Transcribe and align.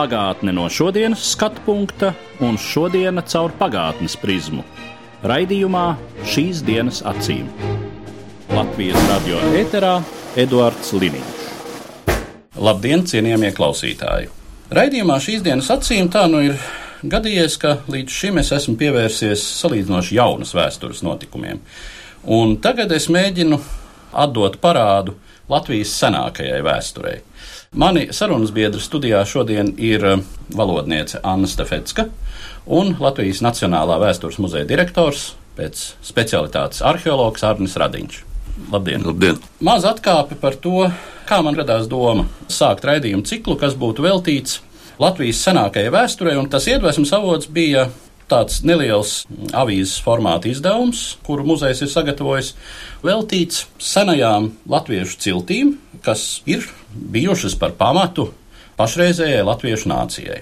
Pagātne 0.00 0.54
no 0.56 0.62
šodienas 0.72 1.20
skatu 1.34 1.60
punkta 1.66 2.14
un 2.40 2.54
šodienas 2.56 3.26
caur 3.34 3.52
pagātnes 3.58 4.14
prizmu. 4.16 4.62
Raidījumā 5.28 5.82
šīs 6.24 6.62
dienas 6.64 7.02
acīm. 7.04 7.50
Latvijas 8.48 8.96
radio 9.10 9.42
eterā 9.60 9.98
Eduards 10.40 10.94
Liniņš. 10.96 11.42
Labdien, 12.56 13.04
cienījamie 13.12 13.50
klausītāji! 13.58 14.30
Raidījumā 14.72 15.18
šīs 15.20 15.44
dienas 15.44 15.68
acīm 15.76 16.08
tā 16.08 16.24
nu 16.32 16.40
ir 16.48 16.56
gadījies, 17.04 17.60
ka 17.60 17.76
līdz 17.92 18.20
šim 18.22 18.40
es 18.40 18.54
esmu 18.56 18.78
pievērsies 18.80 19.44
salīdzinoši 19.60 20.16
jaunas 20.16 20.56
vēstures 20.56 21.04
notikumiem. 21.04 21.60
Un 22.24 22.56
tagad 22.64 22.96
es 22.96 23.12
mēģinu 23.12 23.60
atdot 24.16 24.56
parādu 24.64 25.20
Latvijas 25.50 25.92
senākajai 25.98 26.60
vēsturei. 26.62 27.18
Mani 27.74 28.08
sarunas 28.14 28.52
biedri 28.54 28.80
studijā 28.82 29.24
šodien 29.26 29.72
ir 29.78 30.06
eh, 30.06 30.24
valodniece 30.56 31.20
Anna 31.22 31.50
Stefetska 31.50 32.06
un 32.66 32.94
Latvijas 33.00 33.42
Nacionālā 33.42 33.98
vēstures 34.02 34.38
muzeja 34.42 34.68
direktors 34.68 35.32
pēc 35.58 35.84
specialitātes 36.06 36.82
arheologs 36.86 37.44
Arnis 37.46 37.76
Radiņš. 37.80 38.20
Labdien! 38.70 39.06
Labdien! 39.06 39.38
Maza 39.64 39.94
atkāpe 39.94 40.38
par 40.38 40.58
to, 40.58 40.86
kā 41.26 41.40
man 41.46 41.58
radās 41.58 41.88
doma 41.90 42.26
sākt 42.50 42.86
raidījumu 42.86 43.26
ciklu, 43.26 43.56
kas 43.58 43.74
būtu 43.78 44.04
veltīts 44.06 44.60
Latvijas 45.00 45.40
senākajai 45.46 45.94
vēsturei, 45.94 46.36
un 46.36 46.50
tas 46.52 46.66
iedvesmas 46.68 47.14
avots 47.16 47.48
bija 47.50 47.88
tāds 48.30 48.60
neliels 48.66 49.24
avīzes 49.56 49.98
formāta 50.04 50.50
izdevums, 50.50 51.16
kuru 51.26 51.46
muzejs 51.52 51.82
ir 51.84 51.90
sagatavojis, 51.92 52.54
veltīts 53.04 53.64
senajām 53.82 54.52
latviešu 54.70 55.18
ciltīm, 55.24 55.74
kas 56.04 56.40
ir 56.48 56.66
bijušas 56.90 57.56
par 57.60 57.74
pamatu 57.78 58.30
pašreizējai 58.80 59.42
latviešu 59.46 59.90
nācijai. 59.90 60.40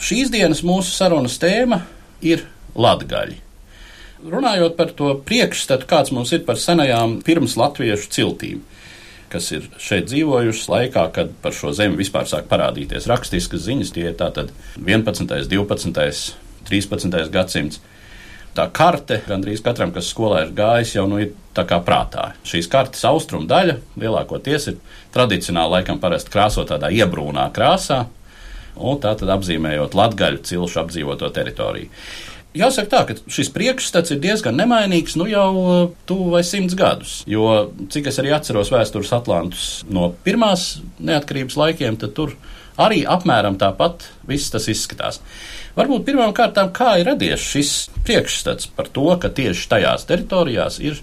Šīs 0.00 0.32
dienas 0.32 0.64
mūsu 0.66 0.94
sarunas 0.94 1.36
tēma 1.40 1.82
ir 2.24 2.46
latgaļi. 2.74 3.38
Runājot 4.20 4.76
par 4.76 4.90
to 4.96 5.14
priekšstatu, 5.24 5.86
kāds 5.88 6.12
mums 6.12 6.32
ir 6.36 6.42
par 6.44 6.58
senajām 6.60 7.20
pirms 7.24 7.56
latviešu 7.56 8.10
ciltīm, 8.12 8.60
kas 9.32 9.48
ir 9.54 9.68
šeit 9.80 10.10
dzīvojušas 10.10 10.68
laikā, 10.72 11.06
kad 11.16 11.32
par 11.40 11.56
šo 11.56 11.72
zemi 11.76 12.00
vispār 12.00 12.28
sāk 12.28 12.50
parādīties 12.50 13.08
rakstiskas 13.08 13.64
ziņas, 13.68 13.92
tie 13.96 14.10
ir 14.10 14.16
tātad 14.20 14.52
11., 14.76 15.48
12., 15.48 16.49
13. 16.70 17.30
gadsimts. 17.34 17.80
Tā 18.54 18.66
karte 18.74 19.20
gandrīz 19.28 19.62
katram, 19.62 19.92
kas 19.94 20.08
skolā 20.10 20.44
ir 20.46 20.54
gājis, 20.56 20.96
jau 20.96 21.04
nu 21.10 21.20
ir 21.22 21.34
tā 21.54 21.62
kā 21.68 21.78
prātā. 21.86 22.32
Šīs 22.46 22.66
kartes 22.70 23.04
austrumu 23.06 23.46
daļa 23.50 23.76
lielākoties 24.00 24.66
ir 24.72 24.80
tradicionāli 25.14 25.78
laikam 25.78 26.00
parasti 26.02 26.32
krāsot 26.34 26.72
tādā 26.72 26.90
iebrūnā 26.94 27.46
krāsā, 27.54 28.04
un 28.74 28.98
tā 29.02 29.14
tad 29.20 29.30
apzīmējot 29.36 29.94
latgaļu 29.94 30.42
cilšu 30.50 30.82
apdzīvoto 30.82 31.30
teritoriju. 31.36 31.90
Jāsaka 32.50 32.90
tā, 32.90 33.00
ka 33.06 33.30
šis 33.30 33.52
priekšstats 33.54 34.10
ir 34.10 34.18
diezgan 34.24 34.56
nemainīgs 34.58 35.14
nu 35.20 35.28
jau 35.30 35.50
tuvu 36.10 36.32
vai 36.32 36.40
simts 36.42 36.74
gadus. 36.74 37.20
Jo, 37.30 37.68
cik 37.94 38.08
es 38.10 38.18
arī 38.18 38.32
atceros 38.34 38.72
vēstures 38.74 39.12
atlantus 39.14 39.66
no 39.86 40.08
pirmās 40.26 40.80
neatkarības 40.98 41.58
laikiem, 41.60 42.00
tad 42.02 42.16
tur 42.16 42.34
arī 42.80 43.04
apmēram 43.06 43.60
tāpat 43.60 44.08
viss 44.26 44.50
tas 44.50 44.66
izskatās. 44.72 45.20
Varbūt 45.76 46.06
pirmām 46.08 46.34
kārtām, 46.34 46.72
kā 46.74 46.96
ir 47.00 47.06
radies 47.12 47.44
šis 47.52 47.72
priekšstats 48.06 48.70
par 48.74 48.90
to, 48.90 49.06
ka 49.22 49.30
tieši 49.30 49.68
tajās 49.70 50.06
teritorijās 50.08 50.80
ir 50.82 50.98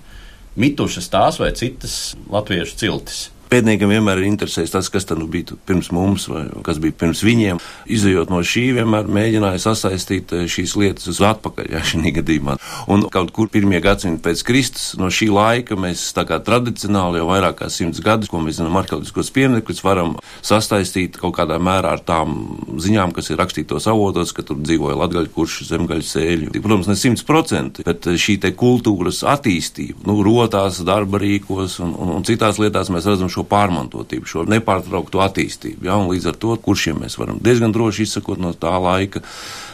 mitušas 0.59 1.07
tās 1.13 1.39
vai 1.39 1.53
citas 1.55 2.15
latviešu 2.31 2.79
ciltis. 2.81 3.21
Pētniekam 3.47 3.91
vienmēr 3.93 4.19
ir 4.19 4.27
interesējis 4.27 4.73
tas, 4.73 4.89
kas 4.91 5.07
nu 5.15 5.27
bija 5.31 5.55
pirms 5.67 5.87
mums, 5.95 6.27
vai 6.27 6.43
kas 6.65 6.81
bija 6.83 6.95
pirms 6.99 7.23
viņiem. 7.23 7.61
Izejot 7.95 8.31
no 8.33 8.41
šī, 8.43 8.65
vienmēr 8.75 9.07
mēģināja 9.07 9.61
sasaistīt 9.63 10.33
eh, 10.35 10.47
šīs 10.51 10.75
lietas 10.79 11.07
uz 11.13 11.21
atpakaļ, 11.23 11.69
ja 11.71 11.83
šī 11.87 12.11
gadījumā. 12.19 12.57
Un 12.91 13.05
kaut 13.13 13.31
kur 13.35 13.47
pirmie 13.51 13.79
gadsimti 13.83 14.23
pēc 14.25 14.43
Kristus, 14.47 14.89
no 14.99 15.07
šī 15.13 15.29
laika 15.31 15.77
mēs 15.79 16.09
tā 16.15 16.25
kā 16.27 16.41
tradicionāli 16.43 17.21
jau 17.21 17.29
vairāk 17.29 17.61
kā 17.61 17.69
simts 17.71 18.03
gadus, 18.03 18.31
ko 18.31 18.41
mēs 18.43 18.59
zinām 18.59 18.75
arheoloģiskos 18.81 19.31
pieminekļus, 19.35 19.83
varam 19.85 20.17
sastaistīt 20.45 21.15
kaut 21.21 21.37
kādā 21.39 21.59
mērā 21.63 21.95
ar 21.95 22.03
tām 22.03 22.35
ziņām, 22.83 23.15
kas 23.15 23.31
ir 23.31 23.39
rakstītos 23.39 23.87
avotos, 23.87 24.35
ka 24.35 24.43
tur 24.47 24.59
dzīvoja 24.59 24.99
latgaļu 24.99 25.31
kurši, 25.35 25.69
zemgaļu 25.71 26.07
sēļu. 26.07 26.51
Protams, 26.57 26.91
ne 26.91 26.97
simt 26.99 27.23
procenti, 27.27 27.85
bet 27.87 28.09
šī 28.19 28.37
te 28.43 28.51
kultūras 28.57 29.23
attīstība, 29.27 30.03
nu, 30.09 30.19
rotās, 30.25 30.83
darba 30.87 31.21
rīkos 31.23 31.79
un, 31.85 31.95
un, 31.95 32.13
un 32.19 32.27
citās 32.27 32.59
lietās 32.61 32.91
mēs 32.93 33.07
redzam 33.07 33.31
šo 33.37 33.45
pārmantotību, 33.47 34.29
šo 34.29 34.45
nepārtrauktu 34.49 35.21
attīstību. 35.23 35.87
Ja? 35.87 35.99
Līdz 36.01 36.31
ar 36.31 36.41
to, 36.41 36.57
kuršiem 36.63 37.03
mēs 37.03 37.17
varam 37.21 37.41
diezgan 37.43 37.75
droši 37.75 38.07
izsakot 38.07 38.41
no 38.41 38.53
tā 38.57 38.73
laika, 38.81 39.23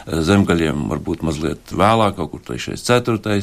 zemgaļiem 0.04 0.84
varbūt 0.90 1.24
mazliet 1.24 1.72
vēlāk, 1.72 2.18
kaut 2.18 2.34
kur 2.34 2.42
3. 2.52 2.76
4. 2.76 3.38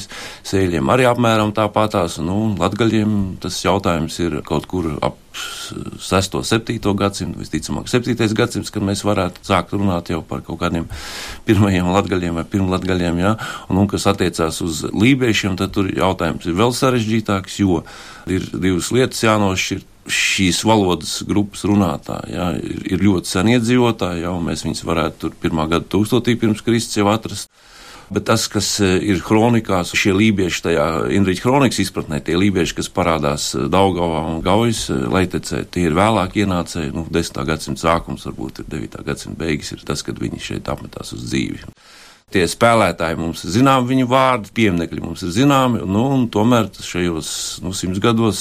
sēļiem 0.47 0.91
arī 0.93 1.07
apmēram 1.09 1.55
tāpatās, 1.57 2.19
nu, 2.21 2.53
latgaļiem 2.59 3.41
tas 3.41 3.57
jautājums 3.63 4.19
ir 4.21 4.41
kaut 4.45 4.69
kur 4.69 4.93
ap 5.01 5.17
6. 5.31 6.37
7. 6.43 6.93
gadsimtu, 6.99 7.39
visticamāk 7.39 7.89
7. 7.89 8.13
gadsimts, 8.37 8.71
kad 8.73 8.83
mēs 8.85 9.05
varētu 9.07 9.45
sākt 9.47 9.73
runāt 9.73 10.11
jau 10.11 10.19
par 10.27 10.43
kaut 10.45 10.59
kādiem 10.61 10.89
pirmajiem 11.47 11.87
latgaļiem 11.95 12.41
vai 12.41 12.45
pirmlatgaļiem, 12.51 13.21
ja? 13.23 13.35
un, 13.69 13.79
un 13.81 13.89
kas 13.89 14.09
attiecās 14.11 14.61
uz 14.65 14.83
lībiešiem, 14.91 15.57
tad 15.59 15.73
tur 15.77 15.89
jautājums 15.89 16.45
ir 16.45 16.59
vēl 16.59 16.75
sarežģītāks, 16.77 17.61
jo 17.63 17.81
ir 18.29 18.51
divas 18.53 18.91
lietas 18.93 19.23
jānošķirt 19.23 19.87
šīs 20.09 20.63
valodas 20.65 21.19
grupas 21.27 21.65
runātāji. 21.67 22.33
Ja, 22.35 22.51
ir, 22.57 22.85
ir 22.95 23.03
ļoti 23.05 23.29
sen 23.29 23.51
iedzīvotāji, 23.55 24.23
ja, 24.25 24.31
un 24.33 24.47
mēs 24.47 24.65
viņus 24.65 24.85
varētu 24.87 25.21
tur 25.25 25.35
pirmā 25.43 25.67
gada 25.71 25.85
tūkstotī 25.91 26.37
pirms 26.39 26.63
Kristus 26.65 26.97
jau 27.01 27.11
atrast. 27.11 27.51
Bet 28.11 28.25
tas, 28.27 28.43
kas 28.51 28.67
ir 28.83 29.21
kronikās, 29.23 29.93
šie 29.95 30.11
lībieši, 30.11 30.63
tajā 30.65 30.87
Indriča 31.15 31.45
kronikas 31.45 31.79
izpratnē, 31.79 32.19
tie 32.19 32.35
lībieši, 32.35 32.75
kas 32.81 32.89
parādās 32.91 33.45
Daugavā 33.71 34.25
un 34.33 34.41
Gaujas 34.43 34.89
leitecē, 34.91 35.61
tie 35.71 35.85
ir 35.87 35.95
vēlāk 35.95 36.35
ienācēji, 36.43 36.91
nu, 36.91 37.05
10. 37.07 37.39
gadsimta 37.47 37.85
sākums, 37.85 38.27
varbūt 38.27 38.65
ir 38.65 38.67
9. 38.73 38.99
gadsimta 39.07 39.39
beigas, 39.39 39.71
ir 39.71 39.85
tas, 39.87 40.03
kad 40.03 40.19
viņi 40.19 40.43
šeit 40.43 40.73
apmetās 40.73 41.15
uz 41.15 41.23
dzīvi. 41.29 41.63
Tie 42.31 42.45
spēlētāji 42.47 43.17
mums 43.19 43.41
ir 43.43 43.51
zināmi, 43.57 43.89
viņu 43.89 44.07
vārdi, 44.07 44.51
pieminekļi 44.55 45.01
mums 45.03 45.23
ir 45.27 45.33
zināmi, 45.35 45.81
nu, 45.83 46.03
tomēr 46.31 46.69
šajos 46.71 47.31
nu, 47.59 47.73
simts 47.75 47.99
gados, 47.99 48.39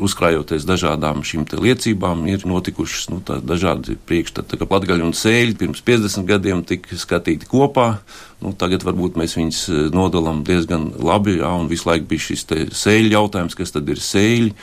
uzkrājoties 0.00 0.64
dažādām 0.64 1.20
šīm 1.26 1.44
liecībām, 1.60 2.24
ir 2.32 2.46
notikušas 2.48 3.10
nu, 3.12 3.20
dažādi 3.20 3.98
priekšstati, 4.08 4.56
ka 4.56 4.68
latgaļi 4.70 5.04
un 5.04 5.12
sēļi 5.12 5.58
pirms 5.60 5.84
50 5.84 6.24
gadiem 6.30 6.64
tika 6.64 6.96
skatīti 6.96 7.50
kopā. 7.50 7.98
Nu, 8.40 8.54
tagad 8.56 8.86
varbūt 8.88 9.20
mēs 9.20 9.36
viņus 9.36 9.60
nodalām 9.92 10.40
diezgan 10.48 10.88
labi, 10.96 11.36
jā, 11.42 11.52
un 11.52 11.68
visu 11.70 11.90
laiku 11.90 12.08
bija 12.14 12.30
šis 12.30 12.48
sēļu 12.80 13.12
jautājums, 13.12 13.58
kas 13.60 13.76
tad 13.76 13.92
ir 13.92 14.00
sēļi. 14.00 14.56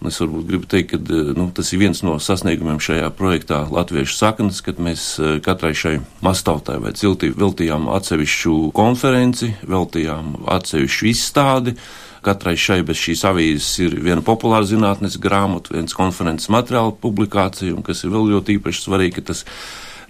Un 0.00 0.08
es 0.08 0.16
varbūt 0.16 0.46
gribu 0.48 0.68
teikt, 0.70 0.94
ka 0.94 1.16
nu, 1.36 1.50
tas 1.52 1.68
ir 1.74 1.82
viens 1.82 1.98
no 2.00 2.14
sasniegumiem 2.16 2.78
šajā 2.80 3.10
projektā 3.18 3.66
Latviešu 3.68 4.14
saknes, 4.16 4.62
kad 4.64 4.80
mēs 4.80 5.02
katrai 5.44 5.74
šai 5.76 5.98
mastautai 6.24 6.78
vai 6.80 6.94
ciltī 6.96 7.28
veltījām 7.36 7.90
atsevišķu 7.92 8.54
konferenci, 8.76 9.50
veltījām 9.68 10.38
atsevišķu 10.56 11.10
izstādi. 11.10 11.76
Katrai 12.24 12.56
šai 12.60 12.80
bez 12.88 12.96
šīs 13.00 13.26
avīzes 13.28 13.68
ir 13.84 13.98
viena 14.00 14.24
populāra 14.24 14.64
zinātnes 14.68 15.20
grāmata, 15.20 15.72
viens 15.76 15.96
konferences 15.96 16.48
materiāla 16.52 16.96
publikācija, 17.00 17.76
un 17.76 17.84
kas 17.84 18.00
ir 18.04 18.12
vēl 18.16 18.32
ļoti 18.34 18.56
īpaši 18.56 18.84
svarīgi, 18.86 19.18
ka 19.18 19.30
tas 19.32 19.44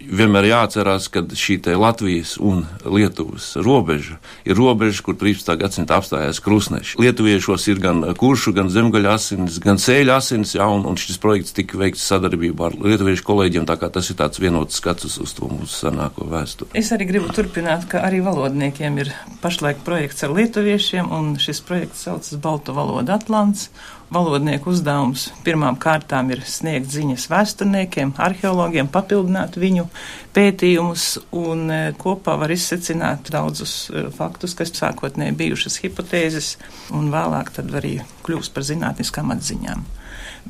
vienmēr 0.01 0.49
jāatcerās, 0.51 1.09
ka 1.13 1.23
šī 1.37 1.59
Latvijas 1.77 2.37
un 2.41 2.65
Lietuvas 2.85 3.53
robeža 3.61 4.19
ir 4.49 4.57
robeža, 4.57 5.03
kur 5.05 5.17
13. 5.19 5.53
gadsimta 5.61 5.99
apstājās 6.01 6.41
krustneši. 6.45 6.99
Lietuviešos 7.03 7.67
ir 7.71 7.83
gan 7.83 8.03
kuršu, 8.19 8.55
gan 8.57 8.71
zemgaļa 8.73 9.15
asins, 9.19 9.59
gan 9.63 9.81
sēļa 9.81 10.17
asins, 10.21 10.55
jā, 10.57 10.67
un, 10.67 10.87
un 10.89 10.99
šis 11.01 11.21
projekts 11.23 11.55
tika 11.57 11.79
veikts 11.81 12.07
sadarbībā 12.11 12.71
ar 12.71 12.79
lietuviešu 12.81 13.27
kolēģiem, 13.29 13.69
tā 13.69 13.77
kā 13.81 13.91
tas 13.93 14.11
ir 14.11 14.19
tāds 14.21 14.41
vienots 14.43 14.81
skats 14.81 15.09
uz, 15.09 15.19
uz 15.23 15.37
to 15.37 15.51
mūsu 15.53 15.85
senāko 15.87 16.27
vēsturi. 16.31 16.73
Es 16.81 16.93
arī 16.97 17.09
gribu 17.11 17.31
turpināt, 17.37 17.87
ka 17.91 18.05
arī 18.07 18.23
valodniekiem 18.25 19.01
ir 19.05 19.15
pašlaik 19.45 19.85
projekts 19.87 20.25
ar 20.27 20.35
lietuviešiem, 20.37 21.11
un 21.13 21.35
šis 21.41 21.63
projekts 21.67 22.07
saucas 22.09 22.41
Baltu 22.41 22.77
valodu 22.77 23.17
Atlants. 23.17 23.69
Valodnieku 24.11 24.73
uzdevums 24.75 25.29
pirmām 25.47 25.77
kārtām 25.81 26.33
ir 26.35 26.43
sniegt 26.47 26.91
ziņas 26.91 27.29
vēsturniekiem, 27.31 28.13
arheologiem, 28.19 28.91
papildināt 28.91 29.59
viņu 29.61 29.87
pētījumus 30.35 31.07
un 31.37 31.71
e, 31.71 31.79
kopā 31.99 32.35
var 32.41 32.51
izsecināt 32.55 33.31
daudzus 33.31 33.75
e, 33.91 34.05
faktus, 34.15 34.57
kas 34.59 34.75
sākotnēji 34.75 35.37
bijušas 35.39 35.79
hipotēzes 35.85 36.51
un 36.97 37.13
vēlāk 37.15 37.55
tad 37.55 37.71
arī 37.79 38.01
kļūst 38.27 38.55
par 38.55 38.67
zinātniskām 38.67 39.31
atziņām. 39.37 39.87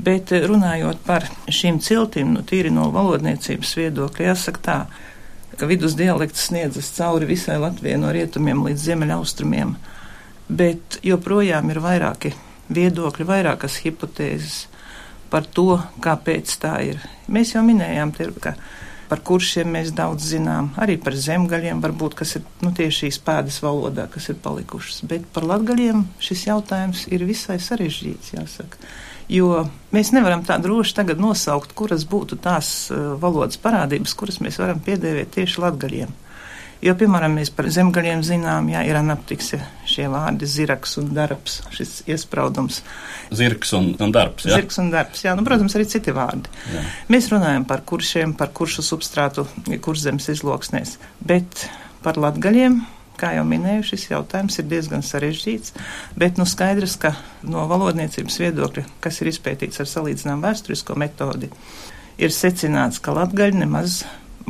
Bet 0.08 0.32
e, 0.32 0.42
runājot 0.48 1.04
par 1.04 1.28
šīm 1.52 1.82
ciltīm, 1.84 2.32
nu 2.36 2.44
tīri 2.48 2.72
no 2.72 2.88
valodniecības 2.96 3.76
viedokļa, 3.76 4.30
jāsaka 4.32 4.64
tā, 4.64 4.82
ka 5.60 5.68
vidus 5.68 5.98
dialekts 6.00 6.48
sniedzas 6.48 6.94
cauri 6.96 7.28
visai 7.28 7.60
Latvijai 7.60 8.00
no 8.00 8.12
rietumiem 8.16 8.64
līdz 8.70 8.88
ziemeļaustrumiem, 8.88 9.74
bet 10.48 11.02
joprojām 11.04 11.68
ir 11.74 11.84
vairāki 11.84 12.38
viedokļi, 12.70 13.26
vairākas 13.28 13.80
hipotēzes 13.84 14.60
par 15.30 15.46
to, 15.46 15.78
kāpēc 16.02 16.52
tā 16.62 16.76
ir. 16.90 17.02
Mēs 17.30 17.54
jau 17.54 17.62
minējām, 17.66 18.12
te, 18.16 18.30
ka 18.42 18.54
par 19.10 19.22
kuršiem 19.26 19.72
mēs 19.74 19.90
daudz 19.94 20.28
zinām, 20.32 20.70
arī 20.78 20.96
par 21.02 21.16
zemgaļiem, 21.18 21.82
varbūt, 21.82 22.16
kas 22.20 22.36
ir 22.38 22.44
nu, 22.62 22.70
tieši 22.76 23.06
šīs 23.06 23.20
pēdas 23.26 23.58
valodā, 23.64 24.06
kas 24.10 24.30
ir 24.30 24.38
palikušas. 24.42 25.02
Bet 25.10 25.26
par 25.34 25.46
latgaļiem 25.50 26.04
šis 26.22 26.46
jautājums 26.46 27.06
ir 27.10 27.26
visai 27.26 27.58
sarežģīts, 27.62 28.34
jāsaka. 28.36 28.82
Jo 29.30 29.64
mēs 29.94 30.10
nevaram 30.14 30.42
tā 30.46 30.56
droši 30.62 30.96
tagad 30.98 31.20
nosaukt, 31.22 31.74
kuras 31.78 32.02
būtu 32.10 32.38
tās 32.42 32.90
uh, 32.90 33.12
valodas 33.22 33.58
parādības, 33.62 34.14
kuras 34.18 34.40
mēs 34.42 34.58
varam 34.62 34.82
piedēvēt 34.82 35.36
tieši 35.38 35.62
latgaļiem. 35.62 36.14
Jo, 36.80 36.94
piemēram, 36.96 37.34
mēs 37.36 37.50
par 37.52 37.66
zemgaļiem 37.68 38.22
zinām, 38.24 38.70
jā, 38.72 38.80
ir 38.88 38.96
anaptikse 38.96 39.58
šie 39.88 40.06
vārdi 40.08 40.46
ziraks 40.48 40.96
un 41.02 41.10
darbs, 41.16 41.58
šis 41.76 41.98
iespraudums. 42.08 42.78
Zirgs 43.36 43.74
un, 43.76 43.90
un 44.00 44.14
darbs, 44.14 44.46
jā. 44.48 44.56
Zirgs 44.56 44.80
un 44.80 44.88
darbs, 44.94 45.24
jā, 45.26 45.34
nu, 45.36 45.44
protams, 45.44 45.76
arī 45.76 45.84
citi 45.92 46.14
vārdi. 46.16 46.48
Jā. 46.72 46.84
Mēs 47.12 47.28
runājam 47.34 47.66
par 47.68 47.84
kuršiem, 47.88 48.32
par 48.38 48.54
kuršu 48.56 48.86
substrātu, 48.86 49.44
kurzemes 49.84 50.30
izloksnēs, 50.32 50.96
bet 51.20 51.66
par 52.00 52.16
latgaļiem 52.20 52.80
kā 53.20 53.34
jau 53.36 53.44
minēju, 53.44 53.84
šis 53.90 54.06
jautājums 54.14 54.56
ir 54.60 54.68
diezgan 54.70 55.04
sarežģīts, 55.04 55.74
bet 56.16 56.40
nu 56.40 56.46
skaidrs, 56.48 56.96
ka 57.00 57.12
no 57.44 57.66
valodniecības 57.68 58.40
viedokļa, 58.40 58.86
kas 59.04 59.20
ir 59.20 59.28
izpētīts 59.34 59.82
ar 59.82 59.90
salīdzinām 59.90 60.40
vēsturisko 60.44 60.96
metodi, 61.00 61.50
ir 62.20 62.32
secināts, 62.32 63.00
ka 63.02 63.12
latgaļi 63.16 63.60
nemaz 63.66 64.00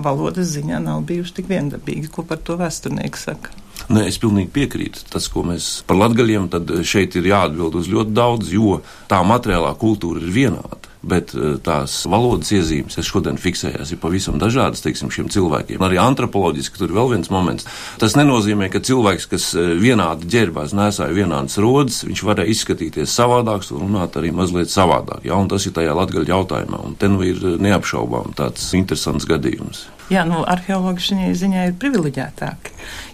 valodas 0.04 0.52
ziņā 0.54 0.80
nav 0.84 1.02
bijuši 1.08 1.36
tik 1.40 1.50
viendabīgi, 1.50 2.10
ko 2.12 2.24
par 2.26 2.40
to 2.44 2.58
vēsturnieki 2.60 3.20
saka. 3.20 3.56
Nē, 3.90 4.04
es 4.10 4.18
pilnīgi 4.22 4.52
piekrītu. 4.54 5.06
Tas, 5.10 5.26
ko 5.32 5.42
mēs 5.46 5.80
par 5.88 5.98
latgaļiem, 5.98 6.50
tad 6.52 6.70
šeit 6.86 7.16
ir 7.18 7.30
jāatbild 7.30 7.78
uz 7.80 7.88
ļoti 7.90 8.14
daudz, 8.16 8.52
jo 8.54 8.80
tā 9.10 9.22
materiālā 9.26 9.72
kultūra 9.80 10.22
ir 10.22 10.32
vienāda. 10.34 10.79
Bet 11.02 11.32
eh, 11.32 11.54
tās 11.64 11.94
valodas 12.10 12.50
iezīmes, 12.52 12.98
kas 12.98 13.08
šodien 13.08 13.38
fiksējās, 13.40 13.94
ir 13.94 14.00
pavisam 14.02 14.36
dažādas 14.40 14.84
teiksim, 14.84 15.12
šiem 15.14 15.30
cilvēkiem. 15.32 15.80
Arī 15.84 15.96
antropoloģiski 16.02 16.80
tur 16.80 16.90
ir 16.90 16.98
vēl 16.98 17.14
viens 17.14 17.30
moments. 17.32 17.68
Tas 18.02 18.16
nenozīmē, 18.18 18.68
ka 18.72 18.82
cilvēks, 18.84 19.28
kas 19.30 19.50
eh, 19.56 19.72
vienādi 19.80 20.28
ģērbās, 20.34 20.74
nesāja 20.76 21.16
vienādas 21.16 21.56
rodas, 21.62 22.02
viņš 22.04 22.24
varēja 22.28 22.52
izskatīties 22.52 23.16
savādāks 23.16 23.72
un 23.72 23.86
runāt 23.86 24.20
arī 24.20 24.34
mazliet 24.36 24.72
savādāk. 24.72 25.24
Ja? 25.24 25.40
Un 25.40 25.48
tas 25.48 25.64
ir 25.64 25.76
tajā 25.76 25.96
latgaļu 25.96 26.28
jautājumā. 26.34 26.82
Un 26.84 26.98
te 27.00 27.08
nu 27.08 27.24
ir 27.24 27.40
eh, 27.40 27.56
neapšaubām 27.70 28.36
tāds 28.36 28.68
interesants 28.76 29.28
gadījums. 29.30 29.86
Jā, 30.10 30.24
nu, 30.26 30.40
arheologi 30.42 31.04
šajā 31.06 31.28
ziņā 31.38 31.64
ir 31.68 31.74
privileģētāki, 31.78 32.72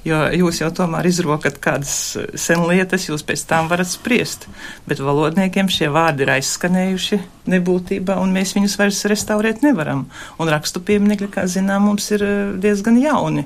jo 0.08 0.20
jūs 0.32 0.62
jau 0.62 0.70
tomēr 0.78 1.04
izrokat 1.10 1.58
kādas 1.60 1.92
senlietas, 2.40 3.04
jūs 3.10 3.24
pēc 3.28 3.42
tām 3.50 3.68
varat 3.68 3.90
spriest, 3.90 4.46
bet 4.88 5.02
valodniekiem 5.04 5.68
šie 5.68 5.90
vārdi 5.92 6.24
ir 6.24 6.32
aizskanējuši 6.38 7.20
nebūtībā, 7.52 8.16
un 8.16 8.32
mēs 8.32 8.56
viņus 8.56 8.78
vairs 8.80 9.04
restaurēt 9.12 9.60
nevaram. 9.66 10.06
Un 10.40 10.48
rakstu 10.48 10.80
pieminekļi, 10.88 11.28
kā 11.36 11.44
zinām, 11.44 11.90
mums 11.90 12.08
ir 12.16 12.24
eh, 12.24 12.36
diezgan 12.64 12.96
jauni. 13.02 13.44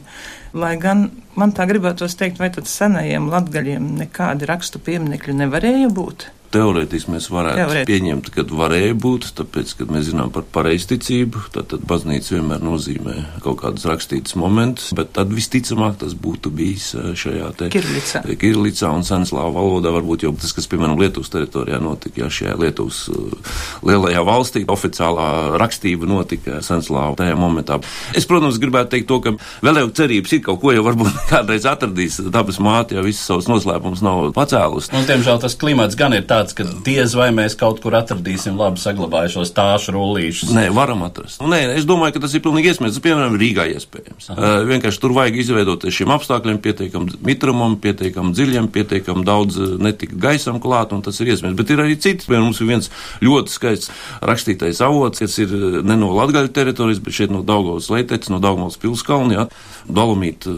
Lai 0.55 0.76
gan 0.79 1.08
man 1.35 1.50
tā 1.50 1.67
gribētos 1.67 2.14
teikt, 2.23 2.38
vai 2.38 2.53
tad 2.55 2.70
senajiem 2.70 3.26
latgaļiem 3.35 3.96
nekādi 4.05 4.46
rakstu 4.46 4.79
pieminekļi 4.79 5.41
nevarēja 5.43 5.91
būt? 5.91 6.31
Teorētiski 6.50 7.14
mēs 7.14 7.29
varētu 7.31 7.61
Teorētiski. 7.61 7.88
pieņemt, 7.91 8.31
ka 8.35 8.44
varēja 8.61 8.94
būt, 8.99 9.29
tāpēc, 9.38 9.75
kad 9.79 9.93
mēs 9.94 10.08
zinām 10.11 10.32
par 10.35 10.47
pareizticību, 10.50 11.44
tad, 11.55 11.69
tad 11.70 11.85
baznīca 11.88 12.35
vienmēr 12.37 12.64
nozīmē 12.64 13.17
kaut 13.44 13.61
kādus 13.62 13.87
rakstītus 13.87 14.35
momentus, 14.41 14.91
bet 14.99 15.12
tad 15.14 15.31
visticamāk 15.35 16.00
tas 16.00 16.17
būtu 16.19 16.50
bijis 16.55 16.91
eh, 16.99 17.12
šajā 17.19 17.50
te 17.58 17.70
Kirlicā. 17.70 18.25
Kirlicā 18.41 18.91
un 18.94 19.06
senslāvu 19.06 19.55
valodā, 19.56 19.93
varbūt 19.94 20.26
jau 20.26 20.35
tas, 20.41 20.55
kas, 20.56 20.67
piemēram, 20.70 20.99
Lietuvas 21.00 21.31
teritorijā 21.31 21.79
notika, 21.82 22.25
ja 22.25 22.31
šajā 22.35 22.56
Lietuvas 22.61 23.05
uh, 23.12 23.55
lielajā 23.87 24.25
valstī 24.26 24.64
oficiālā 24.70 25.29
rakstība 25.61 26.08
notika 26.08 26.61
senslāvu 26.64 27.19
tajā 27.20 27.37
momentā. 27.38 27.79
Es, 28.17 28.26
protams, 28.29 28.58
gribētu 28.62 28.96
teikt 28.96 29.08
to, 29.11 29.20
ka 29.25 29.35
vēl 29.64 29.82
jau 29.85 29.91
cerības 30.03 30.35
ir 30.37 30.43
kaut 30.46 30.61
ko 30.62 30.75
jau 30.75 30.85
varbūt 30.87 31.20
kādreiz 31.32 31.67
atradīs 31.69 32.19
dabas 32.32 32.61
māte, 32.62 32.96
ja 32.99 33.05
visas 33.06 33.26
savus 33.31 33.49
noslēpumus 33.50 34.03
nav 34.05 34.31
pacēlus. 34.37 34.91
Un, 34.96 35.06
diemžēl 35.08 35.41
tas 35.43 35.56
klimats 35.61 35.99
gan 35.99 36.14
ir 36.17 36.26
tāds, 36.29 36.39
ka 36.56 36.64
diez 36.87 37.14
vai 37.19 37.28
mēs 37.37 37.56
kaut 37.60 37.82
kur 37.84 37.94
atradīsim 37.98 38.58
labi 38.58 38.81
saglabājušos 38.82 39.52
tāšu 39.56 39.94
rullīšus. 39.96 40.52
Nē, 40.56 40.69
varam 40.75 41.04
atrast. 41.06 41.42
Nē, 41.44 41.60
es 41.76 41.87
domāju, 41.88 42.16
ka 42.16 42.25
tas 42.25 42.34
ir 42.37 42.44
pilnīgi 42.44 42.72
iespējams. 42.72 43.00
Piemēram, 43.04 43.37
Rīgā 43.40 43.66
iespējams. 43.75 44.31
Uh, 44.32 44.48
vienkārši 44.70 45.02
tur 45.02 45.14
vajag 45.16 45.40
izveidoties 45.42 45.98
šiem 46.00 46.14
apstākļiem, 46.16 46.60
pietiekam 46.64 47.08
mitrumam, 47.26 47.76
pietiekam 47.82 48.32
dziļam, 48.37 48.70
pietiekam 48.75 49.25
daudz 49.26 49.58
netika 49.81 50.19
gaisam 50.28 50.60
klāt, 50.62 50.94
un 50.96 51.04
tas 51.06 51.20
ir 51.20 51.32
iespējams. 51.34 51.58
Bet 51.60 51.75
ir 51.75 51.84
arī 51.84 51.98
cits, 52.00 52.28
piemēram, 52.28 52.50
mums 52.50 52.62
ir 52.62 52.70
viens 52.70 52.90
ļoti 53.25 53.54
skaists 53.54 53.93
rakstītais 54.25 54.82
avots, 54.84 55.22
kas 55.22 55.38
ir 55.43 55.54
ne 55.86 55.98
no 56.00 56.12
Latgaļa 56.16 56.52
teritorijas, 56.56 57.02
bet 57.04 57.16
šeit 57.16 57.34
no 57.34 57.44
Daugavas 57.46 57.90
leitec, 57.93 58.28
no 58.32 58.40
Daugavas 58.43 58.78
pilskalni, 58.81 59.36
jā, 59.38 59.46
dolomīta 59.90 60.52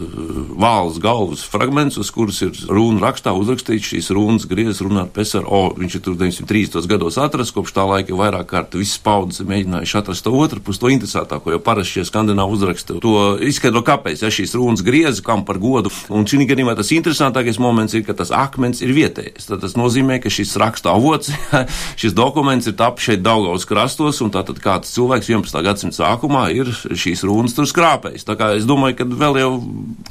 vāls 0.59 0.99
galvas 1.03 1.43
fragments, 1.47 1.97
uz 2.01 2.11
kuras 2.13 2.41
ir 2.45 2.53
runa 2.69 3.07
rakstā 3.07 3.33
uzrakstīts 3.37 3.93
šīs 3.93 4.11
runas 4.15 4.47
griezes 4.49 4.81
runāt 4.83 5.13
pesar, 5.15 5.45
o, 5.47 5.72
viņš 5.77 5.97
ir 5.97 6.03
tur 6.05 6.17
930. 6.19 6.87
gados 6.89 7.17
atrasts, 7.21 7.53
kopš 7.55 7.73
tā 7.75 7.85
laika 7.87 8.15
vairāk 8.17 8.49
kārt 8.51 8.77
visas 8.77 8.99
paudzes 9.03 9.45
mēģinājuši 9.47 9.97
atrast 9.99 10.25
to 10.25 10.33
otru 10.37 10.61
pusi, 10.63 10.81
to 10.81 10.91
interesantāko, 10.93 11.53
jo 11.53 11.59
parasti 11.63 11.99
šie 11.99 12.07
skandināvi 12.09 12.57
uzraksti 12.57 12.99
to 13.03 13.13
izskaidro, 13.43 13.83
kāpēc, 13.85 14.23
ja 14.23 14.31
šīs 14.33 14.55
runas 14.59 14.83
griezes, 14.85 15.23
kam 15.25 15.45
par 15.47 15.59
godu, 15.61 15.91
un 16.13 16.27
šī 16.29 16.47
gadījumā 16.49 16.75
tas 16.77 16.91
interesantākais 16.95 17.59
moments 17.61 17.95
ir, 17.97 18.05
ka 18.07 18.15
tas 18.17 18.31
akmens 18.35 18.83
ir 18.83 18.93
vietējais. 18.95 19.47
Tad 19.49 19.63
tas 19.63 19.77
nozīmē, 19.79 20.19
ka 20.23 20.31
šis 20.33 20.55
raksta 20.61 20.93
avots, 20.93 21.31
šis 22.01 22.15
dokuments 22.17 22.69
ir 22.69 22.77
tapis 22.79 23.09
šeit 23.09 23.23
Daugavas 23.25 23.67
krastos, 23.69 24.21
un 24.25 24.33
tātad 24.33 24.59
kāds 24.63 24.93
cilvēks 24.95 25.31
11. 25.31 25.61
gadsimta 25.65 25.99
sākumā 26.01 26.47
ir 26.55 26.71
šīs 26.71 27.23
runas 27.27 27.55
tur 27.57 27.67
skrāpējis. 27.69 28.27
Tā 28.27 28.37
kā 28.39 28.53
es 28.57 28.67
domāju, 28.69 28.99
ka 29.01 29.07
vēl 29.07 29.39
jau 29.41 29.51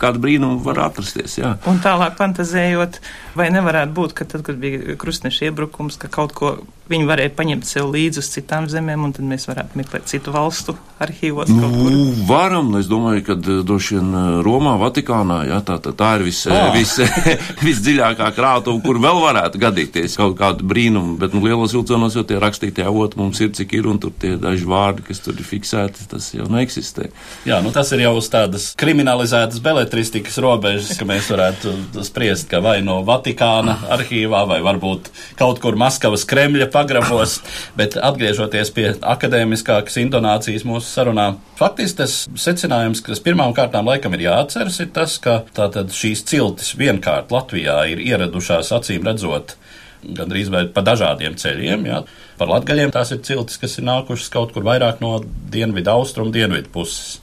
kāda 0.01 0.23
brīnuma 0.23 0.61
var 0.65 0.87
atrasties. 0.89 1.39
Jā. 1.41 1.55
Un 1.71 1.81
tālāk 1.85 2.17
fantazējot, 2.21 3.01
vai 3.39 3.49
nevarētu 3.55 3.97
būt, 3.97 4.17
ka 4.19 4.27
tad, 4.29 4.45
kad 4.47 4.59
bija 4.63 4.97
krustneša 5.01 5.52
iebrukums, 5.53 6.01
ka 6.01 6.09
kaut 6.13 6.33
ko 6.37 6.57
viņi 6.93 7.07
varēja 7.09 7.31
paņemt 7.39 7.65
sev 7.65 7.87
līdzi 7.95 8.21
uz 8.21 8.27
citām 8.35 8.67
zemēm, 8.69 9.05
un 9.07 9.13
tad 9.17 9.25
mēs 9.25 9.47
varētu 9.49 9.79
meklēt 9.79 10.11
citu 10.11 10.33
valstu 10.35 10.75
arhīvos. 11.01 11.49
kaut 11.49 11.73
kur. 11.73 11.93
Nu, 11.95 12.11
varam, 12.29 12.73
es 12.77 12.89
domāju, 12.91 13.23
ka 13.25 13.37
eh, 13.39 13.61
droši 13.65 13.95
vien 13.97 14.11
eh, 14.19 14.27
Romā, 14.45 14.75
Vatikānā, 14.83 15.39
jā, 15.49 15.61
tā, 15.65 15.79
tā, 15.81 15.95
tā 15.97 16.11
ir 16.19 16.25
vis, 16.27 16.43
Ah. 16.53 16.73
vis, 16.75 16.93
visdziļākā 17.67 18.29
krātuva, 18.37 18.83
kur 18.85 18.99
vēl 19.01 19.21
varētu 19.23 19.61
gadīties 19.63 20.19
kaut 20.21 20.35
kādu 20.41 20.67
brīnumu, 20.69 21.15
bet 21.23 21.33
nu, 21.37 21.41
lielos 21.47 21.73
vilcienos 21.73 22.19
jau 22.19 22.25
tie 22.29 22.41
rakstītie 22.43 22.85
avoti 22.85 23.17
mums 23.23 23.41
ir 23.41 23.55
cik 23.57 23.73
ir, 23.79 23.89
un 23.89 24.03
tur 24.03 24.13
tie 24.21 24.35
daži 24.43 24.69
vārdi, 24.69 25.07
kas 25.07 25.23
tur 25.25 25.39
ir 25.39 25.47
fiksēti, 25.49 26.09
tas 26.11 26.29
jau 26.35 26.49
neeksistē. 26.53 27.09
Jā, 27.49 27.63
nu 27.65 27.73
tas 27.73 27.95
ir 27.97 28.05
jau 28.05 28.15
uz 28.21 28.29
tādas 28.33 28.73
kriminalizētas 28.81 29.63
beletristikas 29.65 30.37
robežas, 30.43 30.93
ka 30.99 31.09
mēs 31.09 31.31
varētu 31.33 31.73
spriest, 32.05 32.51
ka 32.53 32.61
vai 32.65 32.81
no 32.85 33.01
Vatikāna 33.07 33.79
arhīvā, 33.97 34.45
vai 34.51 34.61
varbūt 34.67 35.09
kaut 35.43 35.59
kur 35.63 35.75
Maskavas 35.79 36.23
Kremļa 36.29 36.69
pagrabos, 36.71 37.41
bet 37.79 37.97
atgriežoties 37.99 38.71
pie 38.77 38.85
akadēmiskākas 39.15 39.99
intonācijas 40.05 40.67
mūsu 40.69 40.87
sarunā, 40.87 41.33
faktiski 41.59 41.99
tas 42.03 42.15
secinājums, 42.39 43.03
kas 43.03 43.23
pirmām 43.25 43.55
kārtām 43.57 43.91
laikam 43.91 44.15
ir 44.15 44.29
jāatceras, 44.29 44.79
ir 44.85 44.93
tas, 44.95 45.17
ka 45.23 45.41
tātad 45.57 45.91
šīs 45.97 46.23
ciltis 46.31 46.77
vienkārt 46.79 47.35
Latvijā 47.35 47.81
ir 47.91 48.05
ieradušās 48.05 48.71
acīm 48.79 49.09
redzot 49.09 49.57
gandrīz 50.03 50.51
vai 50.51 50.65
pa 50.71 50.83
dažādiem 50.87 51.37
ceļiem. 51.39 51.85
Jā. 51.87 52.01
Par 52.39 52.51
latgaļiem 52.51 52.91
tās 52.95 53.13
ir 53.15 53.23
ciltis, 53.27 53.59
kas 53.63 53.79
ir 53.79 53.87
nākušas 53.87 54.33
kaut 54.35 54.55
kur 54.55 54.67
vairāk 54.67 55.03
no 55.03 55.17
dienvidu 55.23 55.93
austrumu, 55.95 56.35
dienvidu 56.35 56.71
puses. 56.75 57.21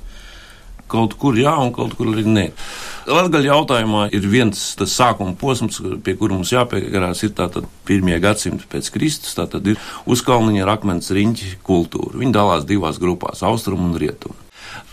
Kaut 0.90 1.14
kur 1.22 1.38
jā, 1.38 1.52
un 1.62 1.74
kaut 1.76 1.94
kur 2.00 2.10
arī 2.14 2.24
nē. 2.26 2.46
Latvijas 3.10 3.48
jautājumā 3.48 4.04
ir 4.14 4.26
viens 4.30 4.60
tas 4.78 4.94
sākuma 4.94 5.34
posms, 5.40 5.80
pie 6.06 6.14
kura 6.20 6.36
mums 6.38 6.52
jāpiekarās, 6.54 7.24
ir 7.26 7.34
tātad 7.38 7.66
pirmie 7.88 8.20
gadsimti 8.22 8.68
pēc 8.70 8.92
Kristus. 8.94 9.34
Tātad 9.38 9.66
ir 9.72 9.80
uzkalniņa 10.10 10.62
ar 10.66 10.76
akmens 10.76 11.10
riņķi 11.16 11.56
kultūra. 11.66 12.20
Viņi 12.22 12.36
dalās 12.36 12.68
divās 12.70 13.02
grupās- 13.02 13.42
austrumu 13.50 13.90
un 13.90 13.98
rietumu. 13.98 14.38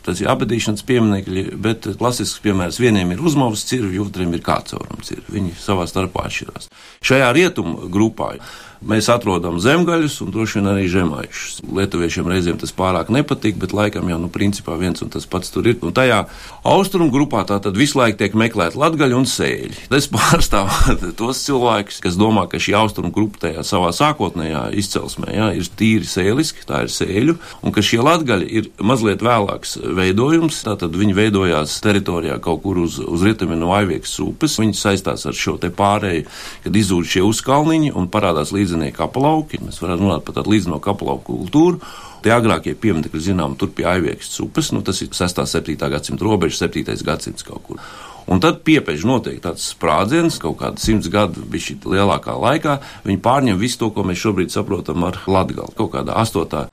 Tas 0.06 0.20
ir 0.22 0.30
abadīšanas 0.30 0.84
pieminekļi, 0.86 1.42
bet 1.60 1.88
klasisks 1.98 2.40
piemērs 2.44 2.78
vieniem 2.78 3.10
ir 3.12 3.22
uzmavas 3.26 3.64
cirvi, 3.66 3.98
otriem 3.98 4.32
ir 4.34 4.40
kācaurums 4.46 5.10
cirvi. 5.10 5.26
Viņi 5.34 5.56
savā 5.58 5.86
starpā 5.90 6.28
atšķirās. 6.28 6.70
Šajā 7.02 7.32
rietumu 7.34 7.90
grupā 7.90 8.36
mēs 8.84 9.08
atrodam 9.12 9.58
zemgaļus 9.62 10.18
un 10.24 10.32
droši 10.34 10.60
vien 10.60 10.70
arī 10.70 10.86
žemaišus. 10.90 11.60
Lietuviešiem 11.76 12.28
reizēm 12.30 12.58
tas 12.60 12.74
pārāk 12.76 13.10
nepatīk, 13.14 13.58
bet 13.60 13.74
laikam 13.76 14.08
jau 14.10 14.18
nu, 14.20 14.30
principā 14.32 14.76
viens 14.80 15.02
un 15.04 15.12
tas 15.12 15.26
pats 15.30 15.52
tur 15.54 15.66
ir. 15.68 15.78
Un 15.86 15.94
tajā 15.96 16.24
austrumu 16.66 17.12
grupā 17.14 17.44
tā 17.48 17.58
tad 17.62 17.78
visu 17.78 17.98
laiku 18.00 18.20
tiek 18.20 18.36
meklēti 18.38 18.80
latgaļi 18.80 19.16
un 19.16 19.28
sēļi. 19.30 19.84
Es 19.96 20.10
pārstāvu 20.12 20.96
tos 21.20 21.40
cilvēkus, 21.46 22.02
kas 22.04 22.18
domā, 22.20 22.44
ka 22.52 22.60
šī 22.60 22.74
austrumu 22.76 23.08
grupa 23.14 23.46
tajā 23.46 23.62
savā 23.64 23.94
sākotnējā 23.96 24.66
izcelsmē 24.76 25.32
jā, 25.32 25.46
ir 25.56 25.70
tīri 25.78 26.08
sēliski, 26.08 26.66
tā 26.68 26.82
ir 26.84 26.92
sēļu, 26.92 27.36
un 27.64 27.72
ka 27.72 27.84
šie 27.86 28.02
latgaļi 28.04 28.48
ir 28.60 28.68
mazliet 28.84 29.24
vēlāks 29.24 29.78
veidojums. 29.96 30.60
Tātad 30.66 30.94
viņi 31.00 31.16
veidojās 31.16 31.78
teritorijā 31.84 32.36
kaut 32.44 32.60
kur 32.66 32.82
uz, 32.82 32.98
uz 33.00 33.24
rietumiem 33.24 33.62
no 33.62 33.72
Aiviekas 33.76 34.18
upes. 34.20 34.58
Viņi 34.60 34.76
saistās 34.76 35.24
ar 35.28 35.36
šo 35.36 35.56
te 35.62 35.72
pārēju, 35.72 36.26
kad 36.66 36.76
izzūd 36.76 37.08
šie 37.08 37.24
uzkalniņi 37.26 37.94
un 37.96 38.10
parādās 38.12 38.52
līdz 38.54 38.65
līdzinieku 38.66 39.06
aplauki. 39.06 39.62
Mēs 39.62 39.78
varētu 39.82 40.02
runāt 40.02 40.26
par 40.26 40.36
tādu 40.40 40.52
līdzinēku 40.52 40.92
aplauku 40.92 41.38
kultūru. 41.38 41.80
Tie 42.24 42.34
agrākie 42.34 42.74
pieminekļi, 42.74 43.22
zinām, 43.28 43.54
tur 43.60 43.70
pie 43.70 43.86
Aiviekas 43.86 44.32
upes, 44.42 44.72
nu, 44.74 44.82
tas 44.82 44.98
ir 45.04 45.12
6. 45.14 45.42
un 45.44 45.50
7. 45.50 45.76
gadsimta 45.92 46.26
robeža, 46.26 46.66
7. 46.66 46.96
gadsimts 47.06 47.46
kaut 47.46 47.62
kur. 47.68 47.82
Un 48.26 48.42
tad 48.42 48.64
piepēž 48.66 49.04
notiek 49.06 49.38
tāds 49.44 49.68
sprādziens, 49.70 50.40
kaut 50.42 50.58
kāda 50.58 50.82
simts 50.82 51.06
gadu, 51.12 51.44
bija 51.46 51.76
lielākā 51.86 52.34
laikā. 52.34 52.80
Viņi 53.06 53.22
pārņem 53.22 53.60
visu 53.60 53.84
to, 53.84 53.92
ko 53.94 54.02
mēs 54.02 54.18
šobrīd 54.24 54.50
saprotam 54.50 55.06
ar 55.06 55.20
Latgali. 55.30 55.70
Kaut 55.78 55.92
kādā 55.94 56.16
8. 56.18 56.66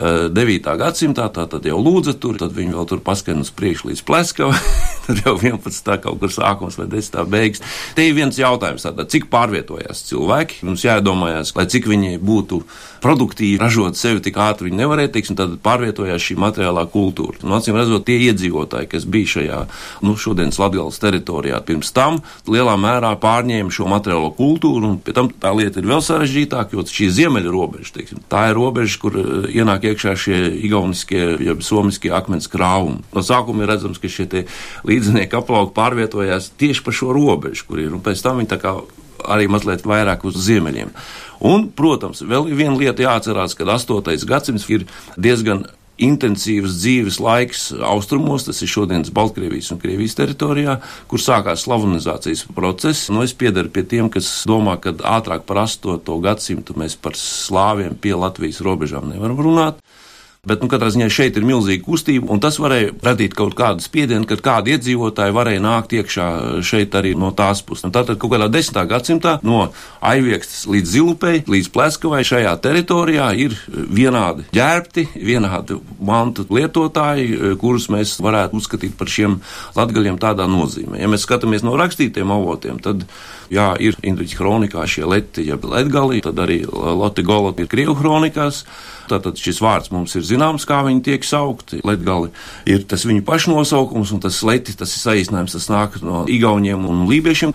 9. 0.00 0.70
gadsimtā, 0.80 1.26
tā 1.28 1.44
tad 1.52 1.66
jau 1.68 1.76
lūdza 1.76 2.14
tur, 2.16 2.38
tad 2.40 2.54
viņi 2.56 2.72
vēl 2.72 2.86
tur 2.88 3.02
paskan 3.04 3.42
uz 3.44 3.50
priekšu 3.52 3.90
līdz 3.90 4.00
pleskavai, 4.08 4.56
tad 5.06 5.20
jau 5.20 5.34
11. 5.36 5.90
kaut 6.00 6.22
kur 6.22 6.32
sākums 6.32 6.78
vai 6.80 6.86
10. 6.88 7.18
beigas. 7.28 7.60
Te 7.92 8.06
ir 8.08 8.16
viens 8.16 8.38
jautājums, 8.40 8.86
tātad, 8.86 9.10
cik 9.12 9.28
pārvietojās 9.32 10.06
cilvēki, 10.08 10.62
mums 10.64 10.86
jādomājās, 10.86 11.52
lai 11.58 11.66
cik 11.68 11.90
viņi 11.92 12.16
būtu 12.24 12.62
produktīvi 13.02 13.58
ražot 13.60 13.98
sevi 13.98 14.22
tik 14.24 14.38
ātri 14.40 14.70
viņi 14.70 14.80
nevarēja, 14.80 15.12
teiksim, 15.16 15.36
tad 15.36 15.58
pārvietojās 15.64 16.22
šī 16.22 16.38
materiālā 16.40 16.86
kultūra. 16.92 17.42
Nu, 17.42 17.58
acīm 17.58 17.76
redzot, 17.76 18.06
tie 18.06 18.16
iedzīvotāji, 18.30 18.88
kas 18.94 19.04
bija 19.04 19.32
šajā, 19.34 19.60
nu, 20.06 20.14
šodienas 20.16 20.60
Latgales 20.62 21.00
teritorijā 21.02 21.60
pirms 21.66 21.92
tam, 21.92 22.22
lielā 22.48 22.78
mērā 22.80 23.12
pārņēma 23.20 23.74
šo 23.74 23.90
materiālo 23.90 24.30
kultūru, 24.38 24.94
un 24.94 25.00
pie 25.02 25.12
tam 25.16 25.28
tā 25.42 25.52
lieta 25.58 25.82
ir 25.82 25.90
vēl 25.90 26.00
sarežģītāka, 26.06 26.78
jo 26.78 26.86
šī 26.88 27.10
ziemeļa 27.18 27.52
robeža, 27.52 27.96
teiksim, 27.98 28.22
tā 28.30 28.46
ir 28.52 28.58
robeža, 28.60 29.00
kur 29.02 29.18
eh, 29.18 29.50
ienāk 29.82 29.90
iekšā 29.90 30.14
šie 30.16 30.38
igauniskie, 30.66 31.38
jeb 31.42 31.62
somiskie 31.62 32.12
akmens 32.12 32.48
krāvumi. 32.48 33.02
No 33.12 33.22
sākuma 33.22 33.64
ir 33.64 33.70
redzams, 33.70 33.98
ka 33.98 34.08
šie 34.08 34.46
līdzinieki 34.86 35.36
aplauki 35.36 35.74
pārvietojās 35.74 36.52
tieši 36.58 36.82
pa 36.84 36.92
šo 36.92 37.12
robežu, 37.12 37.66
kur 37.66 37.80
ir, 37.80 37.92
un 37.92 38.02
pēc 38.02 38.22
tam 38.22 38.38
viņi 38.38 38.50
tā 38.50 38.58
kā 38.60 38.76
arī 39.28 39.48
mazliet 39.48 39.84
vairāk 39.84 40.24
uz 40.24 40.36
ziemeļiem. 40.36 40.92
Un, 41.42 41.70
protams, 41.74 42.22
vēl 42.22 42.50
viena 42.54 42.76
lieta 42.76 43.02
jāatcerās, 43.02 43.54
ka 43.54 43.64
8. 43.64 44.26
gadsimts 44.26 44.68
ir 44.70 44.86
diezgan 45.16 45.66
intensīvs 46.00 46.78
dzīves 46.80 47.18
laiks 47.22 47.66
austrumos, 47.84 48.46
tas 48.46 48.62
ir 48.64 48.70
šodienas 48.70 49.12
Baltkrievijas 49.14 49.70
un 49.74 49.80
Krievijas 49.82 50.16
teritorijā, 50.18 50.78
kur 51.10 51.22
sākās 51.22 51.66
slavonizācijas 51.66 52.46
process. 52.56 53.10
Nu, 53.12 53.22
es 53.26 53.34
piedaru 53.36 53.72
pie 53.72 53.84
tiem, 53.88 54.10
kas 54.12 54.30
domā, 54.48 54.78
ka 54.82 54.94
ātrāk 55.12 55.46
par 55.48 55.62
8. 55.66 56.00
gadsimtu 56.24 56.76
mēs 56.80 56.96
par 56.96 57.18
slāviem 57.18 57.98
pie 58.00 58.16
Latvijas 58.18 58.62
robežām 58.64 59.10
nevaram 59.12 59.40
runāt. 59.42 59.82
Bet, 60.42 60.58
nu, 60.58 60.66
katrā 60.66 60.88
ziņā 60.90 61.06
šeit 61.06 61.36
ir 61.38 61.44
milzīga 61.46 61.84
kustība, 61.86 62.26
un 62.34 62.40
tas 62.42 62.56
varēja 62.58 62.88
radīt 63.06 63.36
kaut 63.38 63.52
kādu 63.54 63.84
spiedienu, 63.84 64.26
kad 64.26 64.40
kādi 64.42 64.72
iedzīvotāji 64.74 65.34
varēja 65.36 65.60
nākt 65.62 65.92
iekšā 65.94 66.24
šeit 66.66 66.96
arī 66.98 67.12
no 67.14 67.28
tās 67.30 67.60
puses. 67.62 67.84
Un 67.86 67.92
tātad 67.94 68.18
kaut 68.18 68.32
kādā 68.32 68.48
desmitā 68.50 68.82
gadsimtā 68.90 69.36
no 69.46 69.68
Aiviekstas 70.02 70.64
līdz 70.66 70.90
Zilupei, 70.96 71.44
līdz 71.46 71.68
Pleskavai 71.70 72.24
šajā 72.26 72.56
teritorijā 72.64 73.28
ir 73.38 73.54
vienādi 73.70 74.48
ģērbti, 74.58 75.04
vienādi 75.14 75.76
mantu 76.02 76.48
lietotāji, 76.50 77.54
kurus 77.62 77.86
mēs 77.94 78.16
varētu 78.26 78.58
uzskatīt 78.58 78.96
par 78.98 79.12
šiem 79.14 79.36
latgaļiem 79.78 80.18
tādā 80.26 80.48
nozīmē. 80.50 80.98
Ja 81.04 81.12
mēs 81.12 81.22
skatāmies 81.22 81.62
no 81.62 81.76
rakstītiem 81.78 82.34
avotiem, 82.34 82.82
tad 82.82 83.06
jā, 83.46 83.68
ir 83.78 83.94
Indriķa 84.02 84.42
kronikā 84.42 84.90
šie 84.90 85.06
leti, 85.06 85.46
jeb 85.52 85.70
letgali, 85.70 86.18
tad 86.26 86.42
arī 86.42 86.64
Lotte 86.66 87.22
Golot 87.22 87.62
ir 87.62 87.70
Krievu 87.70 87.94
kronikās. 88.02 88.64
Tātad 89.10 89.38
šis 89.40 89.60
vārds 89.62 89.92
mums 89.94 90.14
ir 90.18 90.26
zināms, 90.26 90.66
kā 90.68 90.82
viņi 90.86 91.04
tiek 91.06 91.26
saukti. 91.26 91.82
Latgali 91.86 92.32
ir 92.68 92.84
tas 92.88 93.06
viņu 93.08 93.24
pašnosaukums, 93.26 94.12
un 94.14 94.22
tas 94.24 94.42
leti, 94.46 94.76
tas 94.78 94.92
ir 94.94 95.02
saīsinājums, 95.02 95.56
tas 95.56 95.70
nāk 95.72 96.00
no 96.04 96.24
igauniem 96.30 96.86
un 96.88 97.06
lībiešiem. 97.10 97.54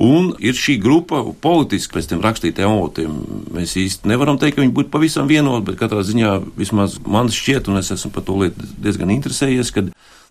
Un 0.00 0.30
ir 0.40 0.56
šī 0.56 0.78
grupa 0.80 1.20
politiski 1.44 1.98
pēc 1.98 2.06
tiem 2.08 2.22
rakstītiem 2.24 2.70
avotiem. 2.70 3.16
Mēs 3.52 3.74
īsti 3.76 4.08
nevaram 4.08 4.38
teikt, 4.40 4.56
ka 4.56 4.64
viņi 4.64 4.72
būtu 4.78 4.92
pavisam 4.94 5.28
vienoti, 5.28 5.66
bet 5.66 5.80
katrā 5.82 6.00
ziņā 6.06 6.38
vismaz 6.56 6.96
man 7.04 7.28
šķiet, 7.28 7.68
un 7.68 7.82
es 7.82 7.92
esmu 7.92 8.14
par 8.14 8.24
to 8.24 8.38
lietu 8.40 8.64
diezgan 8.80 9.12
interesējies, 9.12 9.74
kad 9.76 9.90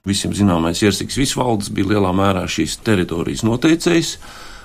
visiem 0.10 0.34
zināmais 0.34 0.82
Jersiks 0.82 1.20
Visvalds 1.20 1.70
bija 1.76 1.94
lielā 1.94 2.16
mērā 2.18 2.48
šīs 2.50 2.80
teritorijas 2.88 3.46
noteicējs 3.46 4.16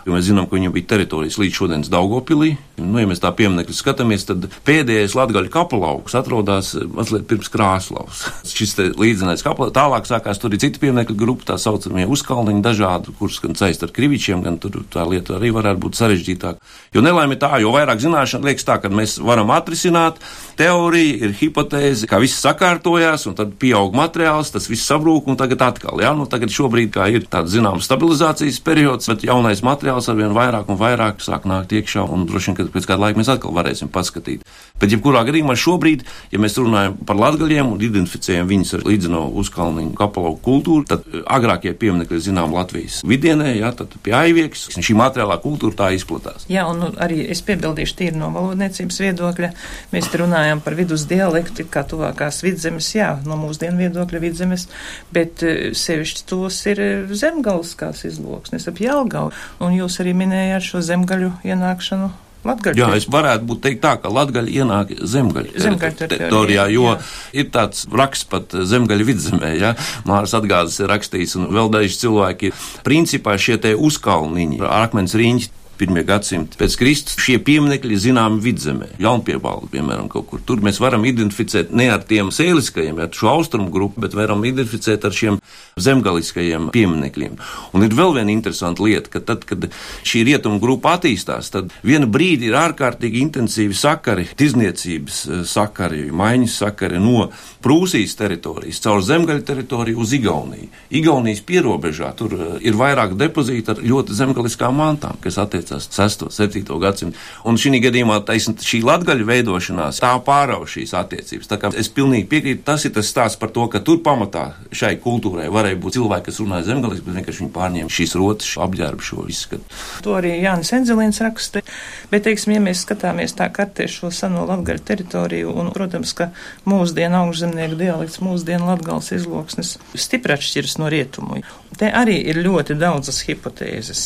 jo 0.04 0.14
mēs 0.14 0.28
zinām, 0.28 0.48
ka 0.48 0.58
viņam 0.58 0.74
bija 0.74 0.90
teritorijas 0.94 1.38
līdz 1.40 1.58
šodienas 1.58 1.90
Daugopilī. 1.92 2.54
Nu, 2.80 2.98
ja 2.98 3.08
mēs 3.08 3.22
tā 3.22 3.30
pieminekļi 3.36 3.76
skatāmies, 3.76 4.26
tad 4.28 4.48
pēdējais 4.66 5.14
latgaļu 5.14 5.50
kapelauks 5.54 6.16
atrodas 6.18 6.72
eh, 6.74 6.86
mazliet 6.90 7.26
pirms 7.30 7.50
Krāslavas. 7.52 8.24
Šis 8.54 8.76
līdzinājums 8.98 9.44
kapelā 9.46 9.70
tālāk 9.74 10.08
sākās, 10.08 10.40
tur 10.42 10.54
ir 10.54 10.62
citi 10.62 10.82
pieminekļu 10.82 11.16
grupa, 11.18 11.52
tā 11.52 11.58
saucamie 11.60 12.06
uzkalniņi 12.10 12.64
dažādi, 12.64 13.14
kurus 13.18 13.40
gan 13.44 13.56
saist 13.58 13.86
ar 13.86 13.94
krivičiem, 13.94 14.42
gan 14.44 14.58
tur 14.62 14.82
tā 14.92 15.06
lieta 15.08 15.38
arī 15.38 15.52
varētu 15.54 15.82
būt 15.86 16.00
sarežģītāka. 16.00 16.74
Jo 16.94 17.04
nelaime 17.04 17.38
tā, 17.40 17.52
jo 17.62 17.72
vairāk 17.74 18.02
zināšana 18.02 18.50
liekas 18.50 18.66
tā, 18.66 18.78
ka 18.82 18.90
mēs 18.92 19.16
varam 19.22 19.52
atrisināt 19.54 20.20
teoriju, 20.58 21.16
ir 21.28 21.36
hipotēze, 21.38 22.08
ka 22.10 22.20
viss 22.22 22.42
sakārtojās, 22.42 23.28
un 23.30 23.38
tad 23.38 23.54
pieaug 23.60 23.94
materiāls, 23.96 24.52
tas 24.54 24.68
viss 24.70 24.86
sabrūk, 24.90 25.30
un 25.30 25.38
tagad 25.40 25.62
atkal, 25.66 26.02
jā, 26.02 26.12
nu 26.18 26.26
tagad 26.30 26.52
šobrīd 26.54 26.92
kā 26.94 27.08
ir 27.14 27.26
tāds 27.30 27.54
zināms 27.54 27.88
stabilizācijas 27.88 28.60
periods, 28.64 29.10
bet 29.10 29.26
jaunais 29.26 29.62
materiāls 29.66 29.93
arvien 30.10 30.34
vairāk 30.34 30.70
un 30.72 30.80
vairāk 30.80 31.22
sāk 31.24 31.46
nākt 31.48 31.72
iekšā, 31.74 32.04
un 32.10 32.26
droši 32.28 32.50
vien, 32.50 32.58
ka 32.58 32.70
pēc 32.74 32.88
kāda 32.90 33.06
laika 33.06 33.20
mēs 33.20 33.30
atkal 33.32 33.54
varēsim 33.56 33.90
paskatīt. 33.94 34.44
Bet, 34.74 34.90
jebkurā 34.90 35.20
gadījumā 35.22 35.54
šobrīd, 35.54 36.00
ja 36.34 36.38
mēs 36.42 36.56
runājam 36.58 36.96
par 37.06 37.14
latgaļiem 37.20 37.68
un 37.76 37.82
identificējam 37.86 38.48
viņus 38.50 38.72
ar 38.74 38.82
līdzino 38.88 39.20
uzkalniņu 39.38 39.92
kapalau 39.94 40.32
kultūru, 40.42 40.82
tad 40.90 41.04
eh, 41.06 41.20
agrākie 41.30 41.70
pieminekļi 41.78 42.18
zinām 42.26 42.50
Latvijas 42.56 42.96
vidienē, 43.06 43.52
jā, 43.54 43.70
tad 43.78 43.94
pie 44.02 44.16
aiviekas, 44.18 44.66
šī 44.74 44.96
materiālā 44.98 45.36
kultūra 45.44 45.78
tā 45.78 45.90
izplatās. 45.94 46.48
Jā, 46.50 46.66
un 46.66 46.82
nu, 46.82 46.88
arī 46.98 47.20
es 47.30 47.44
piebildīšu 47.46 47.98
tīri 48.00 48.18
no 48.18 48.32
valodniecības 48.34 48.98
viedokļa. 49.04 49.52
Mēs 49.94 50.10
te 50.10 50.20
runājam 50.24 50.64
par 50.64 50.74
vidus 50.80 51.06
dialektu, 51.10 51.68
kā 51.70 51.84
tuvākās 51.86 52.42
vidzemes, 52.42 52.90
jā, 52.98 53.12
no 53.28 53.38
mūsdienu 53.44 53.78
viedokļa 53.84 54.24
vidzemes, 54.26 54.66
bet 55.14 55.46
eh, 55.46 55.70
sevišķi 55.70 56.26
tos 56.34 56.58
ir 56.72 56.82
eh, 56.82 57.14
zemgaliskās 57.14 58.02
izloksnes 58.10 58.66
ap 58.68 58.82
Jelgavu. 58.82 59.30
Un 59.62 59.78
jūs 59.84 60.00
arī 60.02 60.14
minējāt 60.18 60.68
šo 60.72 60.84
zemgaļu 60.84 61.32
ienākšanu 61.46 62.12
Latgaļu. 62.44 62.76
Jā, 62.76 62.90
es 62.98 63.06
varētu 63.08 63.46
būt 63.48 63.60
teikt 63.64 63.80
tā, 63.84 63.94
ka 64.02 64.10
Latgaļa 64.12 64.52
ienāk 64.52 64.92
zemgaļu 65.00 65.54
teritorijā, 65.96 66.66
jo 66.74 66.90
jā. 66.90 66.96
ir 67.40 67.48
tāds 67.54 67.86
raksts 67.88 68.28
pat 68.28 68.52
zemgaļu 68.52 69.08
vidzemē, 69.08 69.52
ja, 69.56 69.72
Māras 70.08 70.36
atgādes 70.36 70.76
ir 70.82 70.90
rakstījis, 70.92 71.38
un 71.40 71.48
vēl 71.54 71.72
daži 71.72 71.96
cilvēki, 72.02 72.52
principā 72.84 73.38
šie 73.40 73.56
te 73.64 73.72
uzkalniņi, 73.72 74.60
akmens 74.68 75.16
riņķi, 75.16 75.52
pirmie 75.78 76.04
gadsimti 76.06 76.58
pēc 76.60 76.76
Kristus, 76.80 77.18
šie 77.22 77.38
pieminekļi 77.44 78.00
zinām 78.08 78.38
vidzemē, 78.44 78.94
Jaunpiebalgu, 79.02 79.68
piemēram, 79.72 80.08
kaut 80.12 80.28
kur. 80.30 80.42
Tur 80.46 80.62
mēs 80.64 80.80
varam 80.82 81.04
identificēt 81.08 81.72
ne 81.74 81.88
ar 81.92 82.04
tiem 82.08 82.30
sēliskajiem, 82.34 83.00
ar 83.02 83.12
šo 83.14 83.32
austrumu 83.34 83.72
grupu, 83.74 84.02
bet 84.04 84.16
varam 84.16 84.44
identificēt 84.46 85.04
ar 85.06 85.14
šiem 85.14 85.40
zemgaliskajiem 85.80 86.70
pieminekļiem. 86.74 87.38
Un 87.74 87.86
ir 87.86 87.94
vēl 87.96 88.14
viena 88.18 88.32
interesanta 88.34 88.84
lieta, 88.84 89.10
ka 89.10 89.22
tad, 89.24 89.46
kad 89.48 89.66
šī 90.06 90.24
rietumu 90.28 90.60
grupa 90.62 90.94
attīstās, 90.98 91.50
tad 91.54 91.72
viena 91.86 92.06
brīdi 92.10 92.50
ir 92.50 92.58
ārkārtīgi 92.58 93.22
intensīvi 93.24 93.76
sakari, 93.78 94.28
tirzniecības 94.38 95.20
eh, 95.26 95.42
sakari, 95.48 96.06
maiņas 96.14 96.60
sakari 96.64 97.02
no 97.02 97.28
Prūsijas 97.64 98.16
teritorijas 98.18 98.82
caur 98.84 99.00
zemgaļu 99.04 99.44
teritoriju 99.48 100.02
uz 100.02 100.12
Igauniju. 100.16 100.68
Igaunijas 100.94 101.40
pierobežā 101.46 102.12
tur 102.18 102.36
eh, 102.36 102.56
ir 102.68 102.78
vairāk 102.78 103.16
depozīti 103.18 103.74
ar 103.74 103.82
ļoti 103.82 104.16
zemgaliskām 104.18 104.78
mantām, 104.78 105.18
kas 105.24 105.40
attiecas 105.42 105.63
attiecās 105.64 105.88
6. 105.90 106.26
un 106.28 106.34
7. 106.34 106.78
gadsimtu. 106.80 107.18
Un 107.48 107.58
šī 107.60 107.80
gadījumā 107.82 108.20
taisn, 108.28 108.56
šī 108.60 108.82
latgaļu 108.84 109.26
veidošanās 109.28 110.00
tā 110.02 110.12
pārauž 110.24 110.76
šīs 110.76 110.94
attiecības. 110.98 111.48
Tā 111.50 111.58
kā 111.60 111.72
es 111.76 111.90
pilnīgi 111.92 112.28
piekrītu, 112.30 112.64
tas 112.66 112.84
ir 112.84 112.94
tas 112.94 113.08
stāsts 113.10 113.40
par 113.40 113.52
to, 113.54 113.66
ka 113.72 113.80
tur 113.84 114.00
pamatā 114.04 114.46
šai 114.74 114.94
kultūrai 115.02 115.48
varēja 115.52 115.80
būt 115.80 115.98
cilvēki, 115.98 116.28
kas 116.28 116.40
runāja 116.42 116.68
zemgaliski, 116.70 117.06
bet 117.06 117.18
vienkārši 117.20 117.44
viņi 117.44 117.54
pārņēma 117.54 117.94
šīs 117.98 118.16
rotas, 118.20 118.50
šo 118.50 118.64
apģērbu, 118.68 119.08
šo 119.08 119.26
izskatu. 119.32 119.80
To 120.06 120.16
arī 120.18 120.36
Jānis 120.42 120.72
Enzelīns 120.76 121.22
raksta. 121.24 121.64
Bet, 122.10 122.24
teiksim, 122.26 122.54
ja 122.54 122.62
mēs 122.62 122.84
skatāmies 122.84 123.34
tā 123.36 123.48
kartē 123.54 123.88
šo 123.90 124.10
seno 124.14 124.44
latgaļu 124.48 124.84
teritoriju, 124.86 125.54
un, 125.58 125.70
protams, 125.74 126.14
ka 126.16 126.30
mūsdienu 126.68 127.24
augšzemnieku 127.24 127.78
dialekts, 127.80 128.20
mūsdienu 128.22 128.68
latgals 128.70 129.10
izloksnes 129.16 129.76
stipri 129.98 130.36
atšķiras 130.36 130.78
no 130.82 130.90
rietumu. 130.92 131.42
Te 131.74 131.88
arī 131.90 132.20
ir 132.30 132.38
ļoti 132.44 132.76
daudzas 132.78 133.24
hipotēzes. 133.26 134.04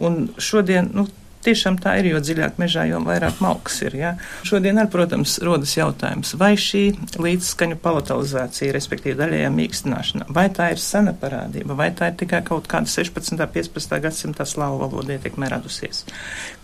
Un 0.00 0.30
šodien, 0.40 0.88
nu, 0.96 0.99
Tiešām 1.40 1.78
tā 1.80 1.94
ir, 2.00 2.10
jo 2.10 2.18
dziļāk 2.20 2.58
mežā, 2.60 2.82
jo 2.90 2.98
vairāk 3.00 3.38
malks 3.40 3.78
ir. 3.86 3.94
Ja? 3.96 4.10
Šodien, 4.44 4.76
ar, 4.82 4.90
protams, 4.92 5.38
rodas 5.44 5.72
jautājums, 5.72 6.34
vai 6.40 6.52
šī 6.60 6.82
līdzskaņu 7.16 7.78
palatalizācija, 7.80 8.74
respektīvi 8.76 9.16
daļējā 9.22 9.48
mīkstināšana, 9.54 10.28
vai 10.36 10.50
tā 10.52 10.68
ir 10.74 10.82
sena 10.84 11.14
parādība, 11.16 11.78
vai 11.78 11.88
tā 11.96 12.10
ir 12.12 12.18
tikai 12.20 12.42
kaut 12.44 12.68
kāda 12.68 12.92
16. 12.92 13.32
un 13.32 13.40
15. 13.56 13.96
gadsimta 14.04 14.44
slāvu 14.44 14.82
valoda 14.84 15.16
ietekmē 15.16 15.48
radusies. 15.54 16.04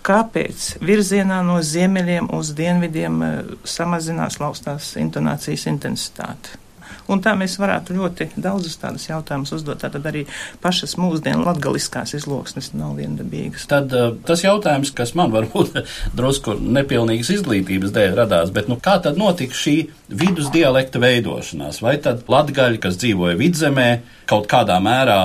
Kāpēc 0.05 0.69
virzienā 0.85 1.41
no 1.47 1.57
ziemeļiem 1.65 2.29
uz 2.37 2.53
dienvidiem 2.61 3.19
eh, 3.25 3.35
samazinās 3.65 4.41
laustās 4.45 4.93
intonācijas 5.01 5.67
intensitāte? 5.73 6.66
Un 7.13 7.23
tā 7.23 7.37
mēs 7.39 7.57
varētu 7.61 7.97
ļoti 7.97 8.29
daudzus 8.35 8.79
tādus 8.83 9.07
jautājumus 9.09 9.55
uzdot. 9.57 9.81
Tātad 9.83 10.07
arī 10.09 10.25
pašas 10.63 10.97
mūsdienu 11.01 11.47
latgaliskās 11.47 12.17
izloksnes 12.19 12.73
nav 12.77 12.97
viendabīgas. 13.01 13.69
Tad 13.71 13.95
uh, 13.97 14.15
tas 14.27 14.45
jautājums, 14.45 14.93
kas 14.97 15.15
man 15.19 15.35
varbūt 15.35 15.81
drusku 16.19 16.57
nepilnīgas 16.61 17.33
izglītības 17.39 17.95
dēļ 17.97 18.17
radās, 18.21 18.55
bet 18.55 18.71
nu, 18.73 18.81
kā 18.83 18.99
tad 19.05 19.21
notika 19.21 19.57
šī 19.57 19.77
vidus 20.09 20.51
dialekta 20.55 21.03
veidošanās? 21.03 21.83
Vai 21.85 21.99
tad 22.03 22.27
latgaļi, 22.31 22.83
kas 22.83 22.99
dzīvoja 23.03 23.39
vidzemē, 23.39 23.91
kaut 24.31 24.51
kādā 24.51 24.81
mērā 24.83 25.21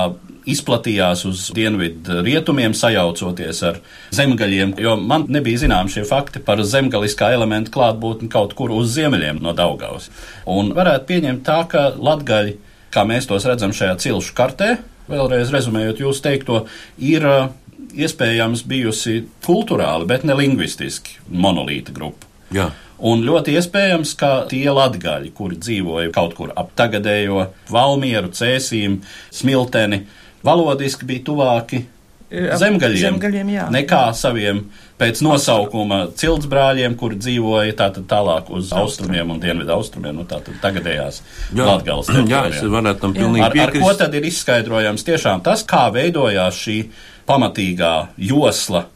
izplatījās 0.48 1.24
uz 1.28 1.44
dienvidu 1.54 2.20
rietumiem, 2.26 2.74
sajaucoties 2.74 3.62
ar 3.68 3.80
zemgaļiem, 4.14 4.74
jo 4.82 4.96
man 5.00 5.26
nebija 5.32 5.62
zināms 5.64 5.96
šie 5.96 6.04
fakti 6.08 6.42
par 6.44 6.62
zemgaliskā 6.66 7.32
elementa 7.36 7.72
klātbūtni 7.74 8.30
kaut 8.32 8.56
kur 8.58 8.74
uz 8.74 8.92
ziemeļiem 8.96 9.42
no 9.42 9.54
Daugavas. 9.56 10.10
Un 10.50 10.72
varētu 10.76 11.08
pieņemt 11.10 11.44
tā, 11.46 11.62
ka 11.70 11.90
latgaļi, 11.96 12.56
kā 12.92 13.06
mēs 13.08 13.28
tos 13.30 13.46
redzam 13.48 13.74
šajā 13.76 13.98
cilšu 14.02 14.36
kartē, 14.38 14.76
vēlreiz 15.10 15.52
rezumējot 15.54 16.02
jūs 16.04 16.22
teikto, 16.24 16.64
ir 17.02 17.26
uh, 17.26 17.50
iespējams 17.92 18.64
bijusi 18.68 19.22
kultūrāli, 19.44 20.08
bet 20.08 20.26
ne 20.28 20.36
lingvistiski 20.38 21.20
monolīta 21.28 21.94
grupa. 21.94 22.28
Jā. 22.52 22.70
Un 23.02 23.24
ļoti 23.26 23.56
iespējams, 23.58 24.12
ka 24.14 24.44
tie 24.50 24.68
latgaļi, 24.70 25.32
kuri 25.34 25.56
dzīvoja 25.58 26.12
kaut 26.14 26.36
kur 26.38 26.52
ap 26.54 26.70
tagadējo 26.78 27.48
Valmieru, 27.72 28.30
Cēsīm, 28.36 29.00
Smilteni, 29.34 30.04
valodiski 30.46 31.08
bija 31.08 31.26
tuvāki 31.30 31.84
zemgaļiem, 32.32 33.02
zemgaļiem 33.02 33.50
jā. 33.52 33.66
nekā 33.72 34.02
saviem 34.16 34.62
pēc 35.00 35.20
nosaukuma 35.24 35.98
ciltsbrāļiem, 36.16 36.94
kuri 37.00 37.18
dzīvoja 37.20 37.74
tātad 37.76 38.06
tālāk 38.08 38.48
uz 38.54 38.70
austrumiem. 38.76 39.34
un 39.34 39.42
dienvidu 39.42 39.74
austrumiem, 39.74 40.16
nu 40.16 40.24
tātad 40.28 40.56
tagadējās 40.62 41.20
Latgales 41.56 42.08
Jā, 42.30 42.46
es 42.48 42.62
varētu 42.62 43.04
tam 43.04 43.16
pilnīgi 43.16 43.44
ar, 43.44 43.58
ar 43.66 43.74
ko 43.76 43.92
tad 43.98 44.14
ir 44.16 44.28
izskaidrojams 44.30 45.04
tiešām 45.04 45.44
tas, 45.44 45.66
kā 45.68 45.88
veidojās 45.92 46.60
šī 46.64 46.78
pamatīgā 47.28 47.94
josla, 48.30 48.86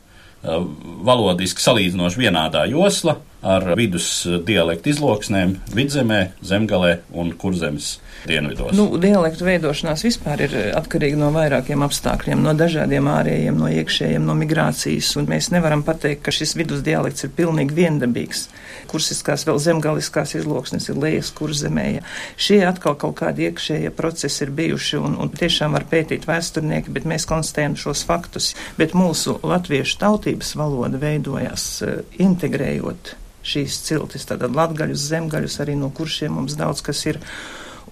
valodiski 1.06 1.62
salīdzinoši 1.62 2.22
vienādā 2.22 2.64
josla 2.70 3.18
ar 3.46 3.66
vidus 3.78 4.08
dialektu 4.46 4.90
izloksnēm 4.90 5.56
vidzemē, 5.74 6.20
zemgalē 6.44 6.96
un 7.14 7.30
kurzemes 7.38 7.96
dienvidos? 8.26 8.74
Nu, 8.76 8.88
dialektu 9.00 9.46
veidošanās 9.46 10.02
vispār 10.06 10.42
ir 10.48 10.56
atkarīga 10.76 11.18
no 11.20 11.30
vairākiem 11.34 11.84
apstākļiem, 11.86 12.42
no 12.42 12.54
dažādiem 12.58 13.06
ārējiem, 13.10 13.58
no 13.60 13.70
iekšējiem, 13.70 14.24
no 14.26 14.34
migrācijas, 14.38 15.12
un 15.20 15.28
mēs 15.30 15.52
nevaram 15.54 15.84
pateikt, 15.86 16.24
ka 16.26 16.34
šis 16.34 16.56
vidus 16.58 16.82
dialekts 16.86 17.26
ir 17.28 17.34
pilnīgi 17.36 17.76
viendabīgs. 17.76 18.46
Kursiskās 18.90 19.46
vēl 19.46 19.60
zemgaliskās 19.62 20.34
izloksnes 20.38 20.90
ir 20.90 20.98
lejas 21.02 21.30
kurzemēja. 21.36 22.02
Šie 22.38 22.60
atkal 22.66 22.96
kaut 22.98 23.16
kādi 23.20 23.46
iekšējie 23.46 23.92
procesi 23.94 24.42
ir 24.46 24.54
bijuši, 24.58 24.98
un, 25.02 25.18
un 25.22 25.30
tiešām 25.30 25.76
var 25.76 25.86
pētīt 25.90 26.26
vēsturnieki, 26.28 26.94
bet 26.94 27.06
mēs 27.08 27.28
konstatējam 27.30 27.78
šos 27.78 28.02
faktus. 28.08 28.52
Bet 28.78 28.96
mūsu 28.98 29.38
latviešu 29.46 30.00
tautības 30.02 30.54
valoda 30.58 31.00
veidojās 31.02 31.68
uh, 31.86 32.02
integrējot 32.22 33.14
šīs 33.46 33.82
ciltis, 33.86 34.26
tātad 34.28 34.56
latgaļus, 34.56 35.06
zemgaļus, 35.12 35.60
arī 35.64 35.76
no 35.78 35.92
kuršiem 35.94 36.34
mums 36.36 36.58
daudz 36.58 36.82
kas 36.86 37.04
ir. 37.06 37.20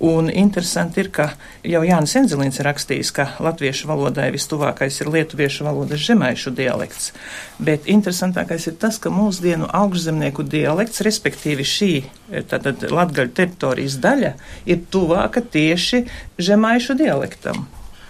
Un 0.03 0.27
interesanti 0.27 0.99
ir, 1.05 1.09
ka 1.15 1.29
jau 1.63 1.85
Jānis 1.87 2.17
Enzelīns 2.19 2.59
ir 2.59 2.67
rakstījis, 2.67 3.13
ka 3.15 3.29
latviešu 3.47 3.87
valodai 3.87 4.27
vistuvākais 4.35 4.97
ir 5.01 5.11
lietuviešu 5.15 5.63
valodas 5.69 6.03
žemaišu 6.03 6.51
dialekts. 6.59 7.13
Bet 7.63 7.87
interesantākais 7.87 8.67
ir 8.67 8.75
tas, 8.83 8.99
ka 8.99 9.13
mūsdienu 9.15 9.69
augšzemnieku 9.71 10.43
dialekts, 10.51 11.05
respektīvi 11.07 11.69
šī 11.71 11.93
tātad 12.51 12.83
latgaļu 12.91 13.37
teritorijas 13.39 14.01
daļa, 14.03 14.35
ir 14.67 14.83
tuvāka 14.91 15.45
tieši 15.55 16.03
žemaišu 16.43 16.99
dialektam. 16.99 17.63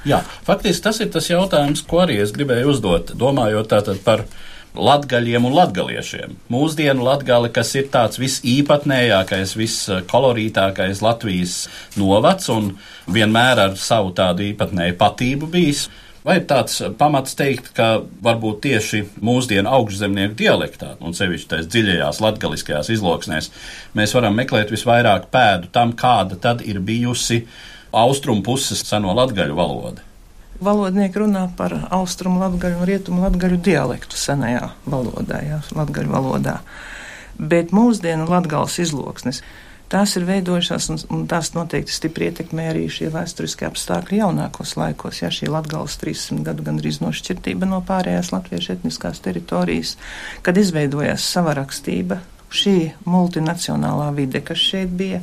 Jā, 0.08 0.22
faktiski 0.44 0.84
tas 0.84 0.98
ir 1.00 1.12
tas 1.12 1.28
jautājums, 1.28 1.84
ko 1.88 2.02
arī 2.02 2.18
es 2.24 2.32
gribēju 2.36 2.74
uzdot, 2.74 3.14
domājot 3.16 3.70
tātad 3.72 4.00
par 4.04 4.24
latgaļiem 4.74 5.46
un 5.46 5.54
latgaliešiem. 5.54 6.36
Mūsdienu 6.52 7.06
latgali, 7.06 7.50
kas 7.54 7.70
ir 7.78 7.90
tāds 7.94 8.18
visīpatnējākais, 8.20 9.54
viskolorītākais 9.58 11.02
Latvijas 11.04 11.58
novads 12.00 12.50
un 12.52 12.72
vienmēr 13.06 13.62
ar 13.68 13.76
savu 13.78 14.14
tādu 14.16 14.48
īpatnēju 14.50 14.98
patību 14.98 15.50
bijis. 15.52 15.86
Vai 16.24 16.38
ir 16.40 16.46
tāds 16.48 16.78
pamats 16.96 17.36
teikt, 17.36 17.68
ka 17.76 17.98
varbūt 18.24 18.62
tieši 18.64 19.02
mūsdienu 19.20 19.68
augšzemnieku 19.76 20.38
dialektā, 20.38 20.94
un 21.04 21.12
sevišķi 21.12 21.50
tais 21.50 21.68
dziļajās 21.68 22.22
latgaliskajās 22.24 22.88
izloksnēs, 22.94 23.50
mēs 23.92 24.16
varam 24.16 24.40
meklēt 24.40 24.72
visvairāk 24.72 25.28
pēdu 25.34 25.68
tam, 25.74 25.92
kāda 25.92 26.40
tad 26.40 26.64
ir 26.64 26.80
bijusi 26.80 27.42
austrumu 27.92 28.40
puses 28.46 28.80
seno 28.88 29.12
latgaļu 29.20 29.60
valoda? 29.60 30.13
Valodnieki 30.62 31.22
runā 31.24 31.48
par 31.58 31.74
austrumu 31.94 32.42
latgaļu 32.42 32.80
un 32.80 32.88
rietumu 32.88 33.24
latgaļu 33.24 33.60
dialektu 33.64 34.18
senajā 34.18 34.70
valodā, 34.86 35.42
jā, 35.44 35.60
latgaļu 35.74 36.14
valodā. 36.14 36.58
Bet 37.38 37.74
mūsdienu 37.74 38.28
latgals 38.30 38.78
izloksnes. 38.82 39.42
Tās 39.90 40.14
ir 40.16 40.24
veidojušās, 40.26 40.86
un, 40.90 40.98
un 41.12 41.24
tās 41.30 41.52
noteikti 41.54 41.92
stipri 41.92 42.30
ietekmē 42.30 42.70
arī 42.70 42.86
šie 42.90 43.10
vēsturiskie 43.14 43.66
apstākļi 43.68 44.22
jaunākos 44.22 44.72
laikos. 44.80 45.20
Ja 45.20 45.28
šī 45.34 45.50
Latgales 45.52 45.98
300 46.00 46.40
gadu 46.46 46.64
gandrīz 46.66 47.02
nošķirtība 47.04 47.68
no 47.68 47.82
pārējās 47.86 48.32
latviešu 48.32 48.78
etniskās 48.78 49.20
teritorijas, 49.22 49.94
kad 50.42 50.58
izveidojās 50.58 51.26
sava 51.36 51.54
rakstība, 51.60 52.22
šī 52.54 52.76
multinacionālā 53.10 54.08
vide, 54.16 54.40
kas 54.44 54.62
šeit 54.62 54.94
bija, 54.96 55.20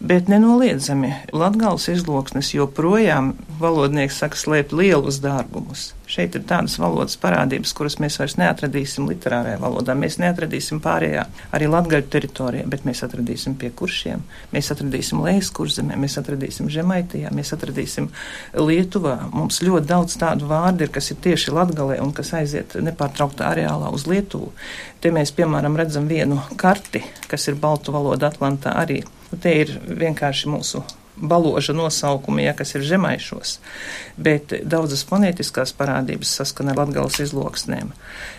bet 0.00 0.30
nenoliedzami 0.32 1.12
Latgales 1.32 1.88
izloksnes 1.92 2.52
joprojām 2.56 3.34
valodnieks 3.62 4.22
saka 4.22 4.38
slēpt 4.38 4.74
lielus 4.76 5.22
dārgumus. 5.22 5.92
Šeit 6.12 6.34
ir 6.36 6.42
tādas 6.44 6.74
valodas 6.76 7.14
parādības, 7.16 7.70
kuras 7.72 7.94
mēs 8.02 8.18
vairs 8.20 8.34
neatradīsim 8.36 9.06
literārajā 9.08 9.56
valodā. 9.62 9.94
Mēs 9.96 10.18
neatradīsim 10.20 10.82
pārējā 10.84 11.22
arī 11.56 11.70
latgaļu 11.72 12.10
teritorijā, 12.12 12.66
bet 12.68 12.84
mēs 12.84 13.00
atradīsim 13.06 13.54
pie 13.56 13.70
kuršiem, 13.72 14.20
mēs 14.52 14.68
atradīsim 14.74 15.22
lejas 15.24 15.48
kurzemē, 15.56 15.96
mēs 16.02 16.18
atradīsim 16.20 16.68
žemaitijā, 16.74 17.32
mēs 17.32 17.54
atradīsim 17.56 18.10
Lietuvā. 18.60 19.16
Mums 19.32 19.62
ļoti 19.64 19.88
daudz 19.88 20.20
tādu 20.20 20.52
vārdu 20.52 20.84
ir, 20.84 20.92
kas 20.92 21.08
ir 21.14 21.22
tieši 21.24 21.56
latgalē 21.56 22.02
un 22.04 22.12
kas 22.12 22.34
aiziet 22.36 22.76
nepārtrauktā 22.76 23.48
areālā 23.54 23.88
uz 23.96 24.04
Lietuvu. 24.04 24.52
Te 25.00 25.16
mēs, 25.16 25.32
piemēram, 25.32 25.80
redzam 25.80 26.12
vienu 26.12 26.42
karti, 26.60 27.00
kas 27.24 27.48
ir 27.48 27.56
baltu 27.56 27.96
valoda 27.96 28.28
Atlantā 28.28 28.76
arī. 28.84 29.00
Te 29.40 29.62
ir 29.64 29.78
vienkārši 29.88 30.52
mūsu 30.52 30.84
baloža 31.22 31.72
nosaukumi, 31.76 32.44
ja, 32.44 32.54
kas 32.58 32.74
ir 32.74 32.86
žemaišos, 32.86 33.56
bet 34.18 34.54
daudzas 34.66 35.04
fonētiskās 35.08 35.74
parādības 35.78 36.36
saskana 36.42 36.74
ar 36.74 36.82
latgales 36.82 37.20
izloksnēm. 37.22 37.92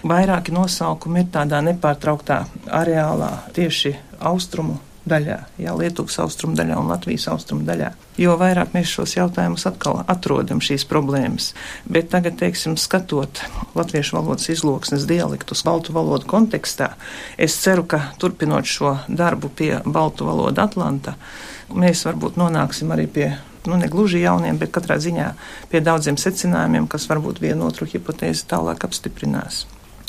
Vairāki 0.07 0.55
nosaukumi 0.55 1.23
ir 1.23 1.29
tādā 1.33 1.63
nepārtrauktā 1.65 2.43
areālā 2.83 3.31
tieši 3.55 3.95
austrumu 4.19 4.79
daļā, 5.09 5.37
jā, 5.59 5.73
Lietuvas 5.75 6.15
austrumu 6.23 6.55
daļā 6.57 6.77
un 6.79 6.89
Latvijas 6.91 7.27
austrumu 7.31 7.65
daļā. 7.67 7.91
Jo 8.21 8.35
vairāk 8.39 8.75
mēs 8.75 8.91
šos 8.93 9.15
jautājumus 9.17 9.65
atkal 9.67 10.03
atrodam 10.07 10.61
šīs 10.63 10.85
problēmas, 10.89 11.51
bet 11.89 12.11
tagad, 12.13 12.37
teiksim, 12.39 12.77
skatot 12.79 13.41
latviešu 13.75 14.17
valodas 14.19 14.49
izloksnes 14.53 15.07
dialektus 15.09 15.65
baltu 15.67 15.95
valodu 15.95 16.29
kontekstā, 16.29 16.93
es 17.37 17.57
ceru, 17.63 17.87
ka 17.89 18.13
turpinot 18.21 18.69
šo 18.69 18.97
darbu 19.09 19.51
pie 19.51 19.73
baltu 19.85 20.29
valoda 20.29 20.67
Atlanta, 20.69 21.17
mēs 21.73 22.05
varbūt 22.07 22.39
nonāksim 22.39 22.93
arī 22.95 23.09
pie 23.11 23.29
nu, 23.67 23.77
ne 23.79 23.87
gluži 23.87 24.23
jauniem, 24.23 24.59
bet 24.59 24.73
katrā 24.75 24.99
ziņā 25.01 25.29
pie 25.71 25.83
daudziem 25.83 26.19
secinājumiem, 26.19 26.87
kas 26.91 27.07
varbūt 27.11 27.43
vienu 27.43 27.67
otru 27.67 27.87
hipotēzi 27.89 28.47
tālāk 28.51 28.83
apstiprinās. 28.87 29.63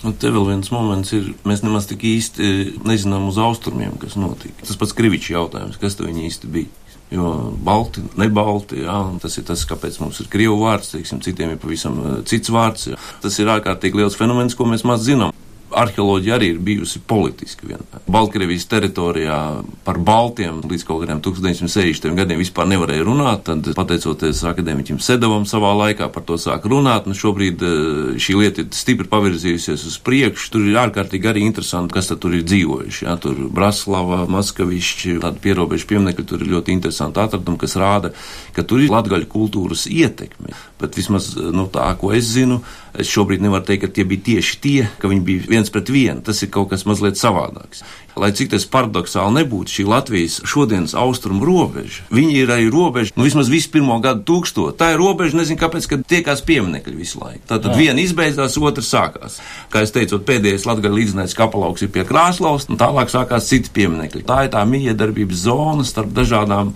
Nu, 0.05 0.13
te 0.13 0.29
vēl 0.29 0.45
viens 0.51 0.69
moments 0.69 1.15
ir, 1.17 1.31
mēs 1.49 1.63
nemaz 1.65 1.87
tik 1.89 2.03
īsti 2.05 2.49
nezinām 2.85 3.31
uz 3.31 3.39
austrumiem, 3.41 3.95
kas 4.01 4.19
notika. 4.21 4.67
Tas 4.67 4.77
pats 4.81 4.93
Krivičs 4.97 5.31
jautājums, 5.33 5.79
kas 5.81 5.97
tur 5.97 6.11
īsti 6.13 6.51
bija. 6.53 6.81
Jo 7.15 7.31
balti, 7.65 8.03
nebalti, 8.19 8.81
jā, 8.83 8.97
tas 9.23 9.37
ir 9.39 9.45
tas, 9.47 9.63
kāpēc 9.69 10.01
mums 10.03 10.19
ir 10.23 10.29
krievu 10.33 10.57
vārds, 10.65 10.91
teiksim, 10.95 11.21
citiem 11.23 11.53
ir 11.55 11.61
pavisam 11.63 11.99
eh, 12.01 12.15
cits 12.29 12.51
vārds. 12.53 12.89
Jā. 12.91 12.99
Tas 13.23 13.39
ir 13.39 13.53
ārkārtīgi 13.53 14.01
liels 14.01 14.17
fenomens, 14.19 14.57
ko 14.59 14.67
mēs 14.69 14.87
maz 14.89 15.05
zinām 15.07 15.33
arheoloģija 15.77 16.37
arī 16.37 16.51
ir 16.55 16.61
bijusi 16.65 17.01
politiski 17.07 17.69
vienmēr. 17.69 18.03
Baltkrievijas 18.11 18.67
teritorijā 18.71 19.39
par 19.87 19.99
Baltiem 19.99 20.61
līdz 20.65 20.85
kaut 20.89 21.03
kādiem 21.05 21.21
1960. 21.25 22.15
gadiem 22.19 22.41
vispār 22.43 22.69
nevarēja 22.71 23.07
runāt. 23.07 23.45
Tad, 23.49 23.71
pateicoties 23.77 24.43
akadēmiķim 24.51 25.01
Sedavam 25.03 25.47
savā 25.49 25.73
laikā, 25.79 26.09
par 26.15 26.25
to 26.27 26.39
sāk 26.41 26.69
runāt. 26.71 27.09
Nu, 27.11 27.17
šobrīd 27.19 27.65
eh, 27.65 27.75
šī 28.21 28.39
lieta 28.41 28.65
ir 28.65 28.71
stipri 28.77 29.09
pavirzījusies 29.11 29.87
uz 29.91 29.99
priekšu. 30.05 30.51
Tur 30.55 30.69
ir 30.69 30.81
ārkārtīgi 30.85 31.31
arī 31.31 31.45
interesanti, 31.49 31.95
kas 31.97 32.13
tur 32.15 32.37
ir 32.37 32.47
dzīvojuši. 32.47 33.07
Jā, 33.09 33.17
tur 33.21 33.39
Braslava, 33.55 34.25
Maskavišķi, 34.31 35.19
tādi 35.25 35.43
pierobežu 35.45 35.89
pieminekļi, 35.91 36.29
tur 36.29 36.45
ir 36.45 36.53
ļoti 36.55 36.75
interesanti 36.77 37.23
atradumi, 37.23 37.61
kas 37.61 37.77
rāda, 37.81 38.15
ka 38.55 38.65
tur 38.67 38.85
ir 38.85 38.93
latgaļu 38.95 39.29
kultūras 39.31 39.87
ietekme. 39.91 40.55
Bet 40.81 40.99
vismaz 40.99 41.33
nu, 41.37 41.67
tā, 41.73 41.87
ko 42.01 42.13
es 42.15 42.29
zinu, 42.35 42.61
es 42.99 43.11
šobrīd 43.11 43.43
nevaru 43.45 43.67
teikt, 43.69 43.87
ka 43.87 43.95
tie 43.97 44.05
bija 44.09 44.27
tieši 44.31 44.59
tie, 44.63 44.89
ka 45.01 45.11
viņi 45.11 45.25
bija 45.27 45.49
viens 45.51 45.64
pret 45.73 45.91
vienu. 45.93 46.23
Tas 46.25 46.43
ir 46.45 46.51
kaut 46.55 46.71
kas 46.73 46.85
mazliet 46.89 47.21
savādāks. 47.21 47.83
Lai 48.19 48.31
cik 48.37 48.53
tas 48.53 48.67
paradoxāli 48.71 49.41
nebūtu, 49.41 49.73
šī 49.75 49.85
Latvijas 49.91 50.37
šodienas 50.47 50.95
austrumu 50.95 51.43
robeža, 51.47 52.05
viņi 52.15 52.37
ir 52.45 52.53
arī 52.55 52.69
robeža, 52.71 53.15
nu 53.19 53.27
vismaz 53.27 53.51
visu 53.51 53.73
pirmo 53.75 53.97
gadu 54.05 54.23
tūkstošu. 54.29 54.77
Tā 54.79 54.93
ir 54.95 55.01
robeža, 55.03 55.41
nezinu 55.41 55.59
kāpēc, 55.59 55.89
kad 55.91 56.07
tiekās 56.07 56.45
pieminekļi 56.47 56.95
visu 56.95 57.19
laiku. 57.23 57.43
Tad 57.51 57.67
viena 57.75 57.99
izbeidzās, 58.05 58.59
otra 58.63 58.87
sākās. 58.87 59.41
Kā 59.73 59.83
es 59.83 59.95
teicu, 59.95 60.23
pēdējais 60.23 60.69
Latvijas 60.71 60.95
līdzinājums 61.01 61.39
kapelauks 61.39 61.83
ir 61.83 61.91
pie 61.95 62.07
Krāslaus, 62.07 62.69
un 62.71 62.79
tālāk 62.79 63.11
sākās 63.11 63.51
citi 63.51 63.75
pieminekļi. 63.75 64.23
Tā 64.29 64.45
ir 64.47 64.55
tā 64.55 64.63
miedarbības 64.69 65.47
zona 65.49 65.87
starp 65.87 66.15
dažādām 66.15 66.75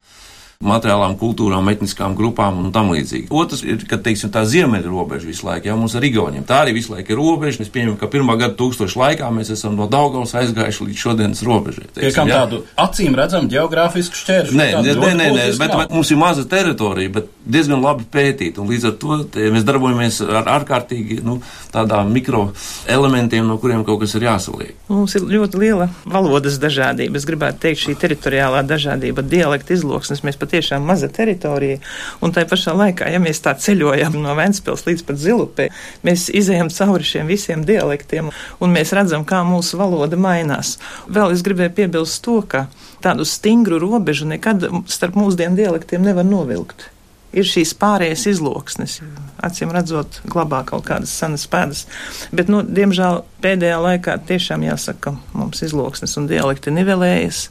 materiālām, 0.59 1.13
kultūrām, 1.15 1.69
etniskām 1.71 2.17
grupām 2.19 2.57
un 2.59 2.73
tam 2.75 2.89
līdzīgi. 2.91 3.29
Otrs 3.31 3.61
ir, 3.63 3.85
ka, 3.87 3.95
teiksim, 4.03 4.33
tā 4.35 4.43
ziemeļa 4.43 4.91
robeža 4.91 5.29
visu 5.29 5.47
laiku, 5.47 5.69
jau 5.71 5.77
mums 5.79 5.95
ar 5.95 6.03
Igauniem. 6.03 6.43
Tā 6.49 6.65
arī 6.65 6.73
visu 6.75 6.91
laiku 6.97 7.15
ir 7.15 7.21
robeža. 7.21 7.61
Mēs 7.63 7.71
pieņemam, 7.71 7.95
ka 8.01 8.09
pirmā 8.11 8.35
gada 8.41 8.59
tūkstoša 8.59 8.99
laikā 8.99 9.29
mēs 9.37 9.53
esam 9.55 9.77
no 9.79 9.87
Daugavas 9.87 10.35
aizgājuši 10.41 10.89
līdz 10.89 11.05
šodienas 11.05 11.45
robežai. 11.47 11.87
Tiekam 11.95 12.27
ja? 12.27 12.41
tādu 12.43 12.65
acīm 12.75 13.15
redzamu 13.15 13.47
geogrāfisku 13.53 14.19
šķēršļu. 14.19 14.59
Nē, 14.59 14.67
nē, 14.83 14.97
nē, 14.99 15.13
nē, 15.21 15.29
nē 15.37 15.45
bet, 15.61 15.77
bet 15.79 15.95
mums 15.95 16.11
ir 16.11 16.19
maza 16.19 16.43
teritorija, 16.51 17.15
bet 17.21 17.31
diezgan 17.47 17.79
labi 17.85 18.09
pētīt. 18.11 18.59
Un 18.59 18.67
līdz 18.73 18.91
ar 18.91 18.99
to 18.99 19.21
mēs 19.55 19.69
darbojamies 19.69 20.21
ar 20.27 20.51
ārkārtīgi 20.59 21.21
nu, 21.23 21.39
tādām 21.71 22.11
mikro 22.11 22.49
elementiem, 22.91 23.47
no 23.47 23.61
kuriem 23.63 23.87
kaut 23.87 24.03
kas 24.03 24.17
ir 24.19 24.27
jāsaliek. 24.27 24.75
Mums 24.91 25.15
ir 25.15 25.31
ļoti 25.31 25.63
liela 25.63 25.89
valodas 26.03 26.59
dažādība. 26.59 27.23
Es 27.23 27.31
gribētu 27.31 27.63
teikt, 27.69 27.85
šī 27.87 27.97
teritoriālā 28.03 28.67
dažādība, 28.67 29.23
dialekta 29.23 29.79
izloksnes. 29.79 30.27
Mēs 30.27 30.41
patiešām 30.49 30.89
maza 30.89 31.11
teritorija. 31.13 31.79
Un 32.25 32.33
tai 32.33 32.47
pašā 32.49 32.73
laikā, 32.79 33.13
ja 33.13 33.21
mēs 33.23 33.43
tā 33.45 33.53
ceļojam 33.61 34.17
no 34.23 34.35
Ventspils 34.39 34.87
līdz 34.89 35.05
pat 35.07 35.21
Zilupē, 35.21 35.69
mēs 36.09 36.29
izējam 36.33 36.73
cauri 36.73 37.07
šiem 37.07 37.29
visiem 37.29 37.65
dialektiem 37.69 38.33
un 38.33 38.75
mēs 38.75 38.95
redzam, 38.97 39.29
kā 39.29 39.45
mūsu 39.47 39.79
valoda 39.81 40.17
mainās. 40.17 40.79
Vēl 41.07 41.37
es 41.37 41.45
gribēju 41.47 41.77
piebilst 41.77 42.23
to, 42.25 42.41
ka 42.43 42.67
tādu 43.05 43.29
stingru 43.29 43.79
robežu 43.83 44.29
nekad 44.29 44.71
starp 44.89 45.19
mūsdienu 45.21 45.59
dialektiem 45.59 46.03
nevar 46.03 46.27
novilkt 46.27 46.89
ir 47.37 47.45
šīs 47.45 47.75
pārējās 47.79 48.25
izloksnes. 48.31 48.99
Acīm 49.45 49.73
redzot, 49.75 50.21
glabā 50.29 50.63
kaut 50.69 50.87
kādas 50.89 51.13
senas 51.13 51.45
pēdas. 51.51 51.85
Bet, 52.33 52.49
nu, 52.53 52.63
diemžēl 52.63 53.23
pēdējā 53.45 53.81
laikā 53.85 54.17
tiešām 54.29 54.65
jāsaka, 54.67 55.15
mums 55.37 55.63
izloksnes 55.67 56.17
un 56.21 56.29
dialekti 56.31 56.73
nivelējas 56.75 57.49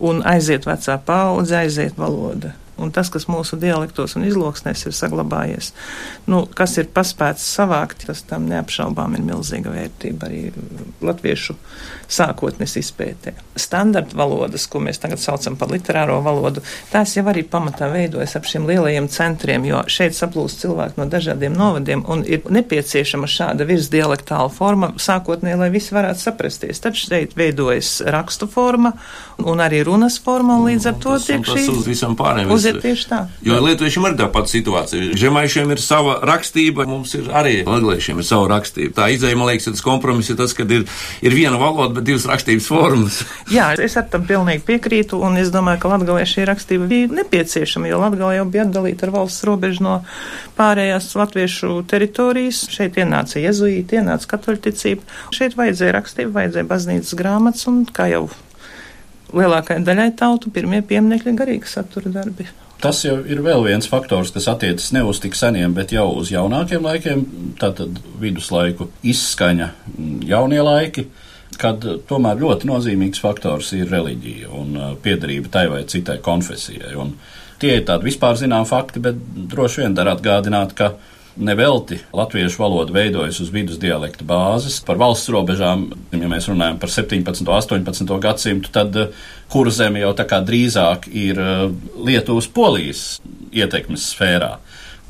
un 0.00 0.22
aiziet 0.26 0.66
vecā 0.68 0.96
paudze, 1.04 1.56
aiziet 1.60 1.96
valoda. 1.98 2.54
Un 2.80 2.92
tas, 2.94 3.10
kas 3.12 3.28
mūsu 3.30 3.58
dialektos 3.60 4.16
un 4.16 4.26
izloksnēs 4.28 4.86
ir 4.88 4.96
saglabājies, 4.96 5.72
nu, 6.30 6.42
kas 6.56 6.78
ir 6.80 6.90
paspēts 6.94 7.44
savākt, 7.56 8.06
tas 8.08 8.24
tam 8.28 8.48
neapšaubām 8.50 9.16
ir 9.18 9.24
milzīga 9.26 9.72
vērtība 9.74 10.28
arī 10.30 10.42
latviešu 11.04 11.56
sākotnes 12.10 12.74
izpētē. 12.80 13.34
Standarta 13.60 14.16
valodas, 14.18 14.66
ko 14.70 14.80
mēs 14.82 14.98
tagad 15.02 15.20
saucam 15.22 15.56
par 15.60 15.70
literāro 15.70 16.18
valodu, 16.24 16.62
tās 16.90 17.14
jau 17.16 17.26
arī 17.30 17.44
pamatā 17.46 17.90
veidojas 17.92 18.34
ap 18.38 18.48
šiem 18.48 18.66
lielajiem 18.70 19.08
centriem, 19.12 19.66
jo 19.68 19.82
šeit 19.90 20.16
saplūst 20.16 20.64
cilvēki 20.64 20.98
no 21.00 21.06
dažādiem 21.10 21.54
novadiem 21.56 22.02
un 22.10 22.24
ir 22.26 22.46
nepieciešama 22.50 23.28
šāda 23.30 23.66
virsdialektāla 23.68 24.50
forma 24.54 24.92
sākotnēji, 25.00 25.60
lai 25.60 25.70
visi 25.74 25.94
varētu 25.94 26.24
saprasties. 26.24 26.82
Tad 26.82 26.98
šeit 26.98 27.36
veidojas 27.38 28.00
rakstu 28.10 28.48
forma 28.50 28.94
un 29.44 29.62
arī 29.62 29.82
runas 29.86 30.18
forma, 30.22 30.58
un 30.58 30.68
līdz 30.70 30.88
ar 30.90 30.98
to 31.02 31.16
tiek 31.24 31.46
šī. 31.46 31.66
uz 31.72 31.86
visam 31.88 32.16
pārējiem. 32.18 32.50
Uziet 32.70 32.84
tieši 32.84 33.06
tā. 33.10 33.20
Jo 33.46 33.58
lietuviešiem 33.64 34.06
ir 34.08 34.16
tā 34.18 34.28
pati 34.32 34.54
situācija. 34.54 35.16
Žemaišiem 35.20 35.72
ir 35.74 35.82
sava 35.82 36.18
rakstība, 36.26 36.86
mums 36.88 37.14
ir 37.18 37.30
arī 37.34 37.60
latgaliešiem 37.66 38.20
ir 38.20 38.26
sava 38.26 38.48
rakstība. 38.54 38.94
Tā 38.96 39.08
izēja, 39.14 39.38
man 39.38 39.50
liekas, 39.50 39.68
ir 39.68 39.76
tas 39.76 39.84
kompromiss 39.84 40.32
ir 40.32 40.38
tas, 40.40 40.54
ka 40.56 40.66
ir, 40.66 40.86
ir 41.24 41.36
viena 41.36 41.60
valoda, 41.60 41.94
bet 41.98 42.08
divas 42.08 42.26
rakstības 42.30 42.68
formas. 42.70 43.20
Jā, 43.56 43.70
es 43.80 43.96
ar 44.00 44.08
tam 44.12 44.26
pilnīgi 44.28 44.64
piekrītu, 44.68 45.20
un 45.26 45.38
es 45.40 45.52
domāju, 45.54 45.82
ka 45.82 45.94
Latgalē 45.94 46.26
šī 46.28 46.46
rakstība 46.50 46.88
bija 46.90 47.10
nepieciešama, 47.20 47.90
jo 47.90 48.02
Latgalē 48.02 48.40
jau 48.40 48.46
bija 48.50 48.66
atdalīta 48.66 49.08
ar 49.08 49.14
valsts 49.18 49.46
robežu 49.48 49.86
no 49.86 49.96
pārējās 50.58 51.10
latviešu 51.18 51.80
teritorijas. 51.90 52.66
Šeit 52.70 53.00
ienāca 53.00 53.42
jezuīti, 53.42 54.00
ienāca 54.00 54.34
katoļticība. 54.36 55.18
Šeit 55.36 55.58
vajadzēja 55.58 55.96
rakstību, 55.98 56.36
vajadzēja 56.36 56.70
baznīcas 56.70 57.18
grāmatas, 57.18 57.66
un 57.70 57.82
kā 57.88 58.10
jau 58.12 58.28
lielākajai 59.36 59.84
daļai 59.86 60.10
tautu 60.18 60.50
pirmie 60.54 60.82
pieminekļi 60.86 61.36
garīgi 61.38 61.70
satura 61.70 62.12
darbi. 62.20 62.48
Tas 62.80 63.02
jau 63.04 63.18
ir 63.28 63.42
vēl 63.44 63.66
viens 63.66 63.88
faktors, 63.90 64.30
kas 64.32 64.46
attiecas 64.48 64.88
ne 64.96 65.02
uz 65.04 65.18
tik 65.20 65.34
seniem, 65.36 65.74
bet 65.76 65.92
jau 65.92 66.06
uz 66.16 66.30
jaunākiem 66.32 66.86
laikiem, 66.86 67.26
tātad 67.60 67.98
viduslaiku 68.22 68.88
izskaņa, 69.04 69.68
jaunie 70.30 70.62
laiki, 70.64 71.04
kad 71.60 71.84
tomēr 72.08 72.40
ļoti 72.40 72.70
nozīmīgs 72.70 73.20
faktors 73.20 73.74
ir 73.76 73.90
reliģija 73.92 74.48
un 74.56 74.78
uh, 74.78 74.94
piedarība 75.02 75.52
tai 75.52 75.66
vai 75.68 75.82
citai 75.92 76.16
konfesijai. 76.24 76.94
Un 76.96 77.12
tie 77.60 77.76
ir 77.76 77.84
tādi 77.88 78.08
vispār 78.08 78.40
zinām 78.40 78.64
fakti, 78.68 79.02
bet 79.04 79.18
droši 79.52 79.84
vien 79.84 79.96
dar 79.98 80.08
atgādināt, 80.14 80.72
ka 80.78 80.94
Nevelti 81.36 82.00
latviešu 82.12 82.62
valoda 82.62 82.92
veidojas 82.92 83.38
uz 83.40 83.52
vidus 83.54 83.78
dialekta 83.78 84.24
bāzes. 84.26 84.80
Par 84.84 84.98
valsts 84.98 85.30
robežām, 85.30 85.86
ja 86.10 86.30
mēs 86.30 86.48
runājam 86.50 86.80
par 86.82 86.90
17. 86.90 87.44
un 87.46 87.52
18. 87.54 88.16
gadsimtu, 88.24 88.72
tad 88.74 88.96
eh, 88.98 89.14
kura 89.52 89.70
zeme 89.70 90.02
jau 90.02 90.10
tā 90.18 90.26
kā 90.28 90.40
drīzāk 90.42 91.06
ir 91.12 91.38
eh, 91.38 91.62
Lietuvas 92.02 92.50
polijas 92.50 93.04
ietekmes 93.54 94.10
sfērā 94.14 94.56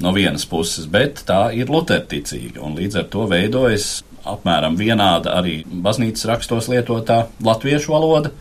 no 0.01 0.13
vienas 0.17 0.47
puses, 0.49 0.87
bet 0.89 1.25
tā 1.29 1.51
ir 1.57 1.73
luterticīga 1.73 2.63
un 2.65 2.77
līdz 2.79 3.03
ar 3.03 3.11
to 3.13 3.27
veidojas 3.29 3.91
apmēram 4.29 4.77
vienāda 4.77 5.35
arī 5.41 5.61
baznīcas 5.65 6.29
rakstos 6.29 6.69
lietotā 6.73 7.25
latviešu 7.45 7.93
valoda. 7.93 8.33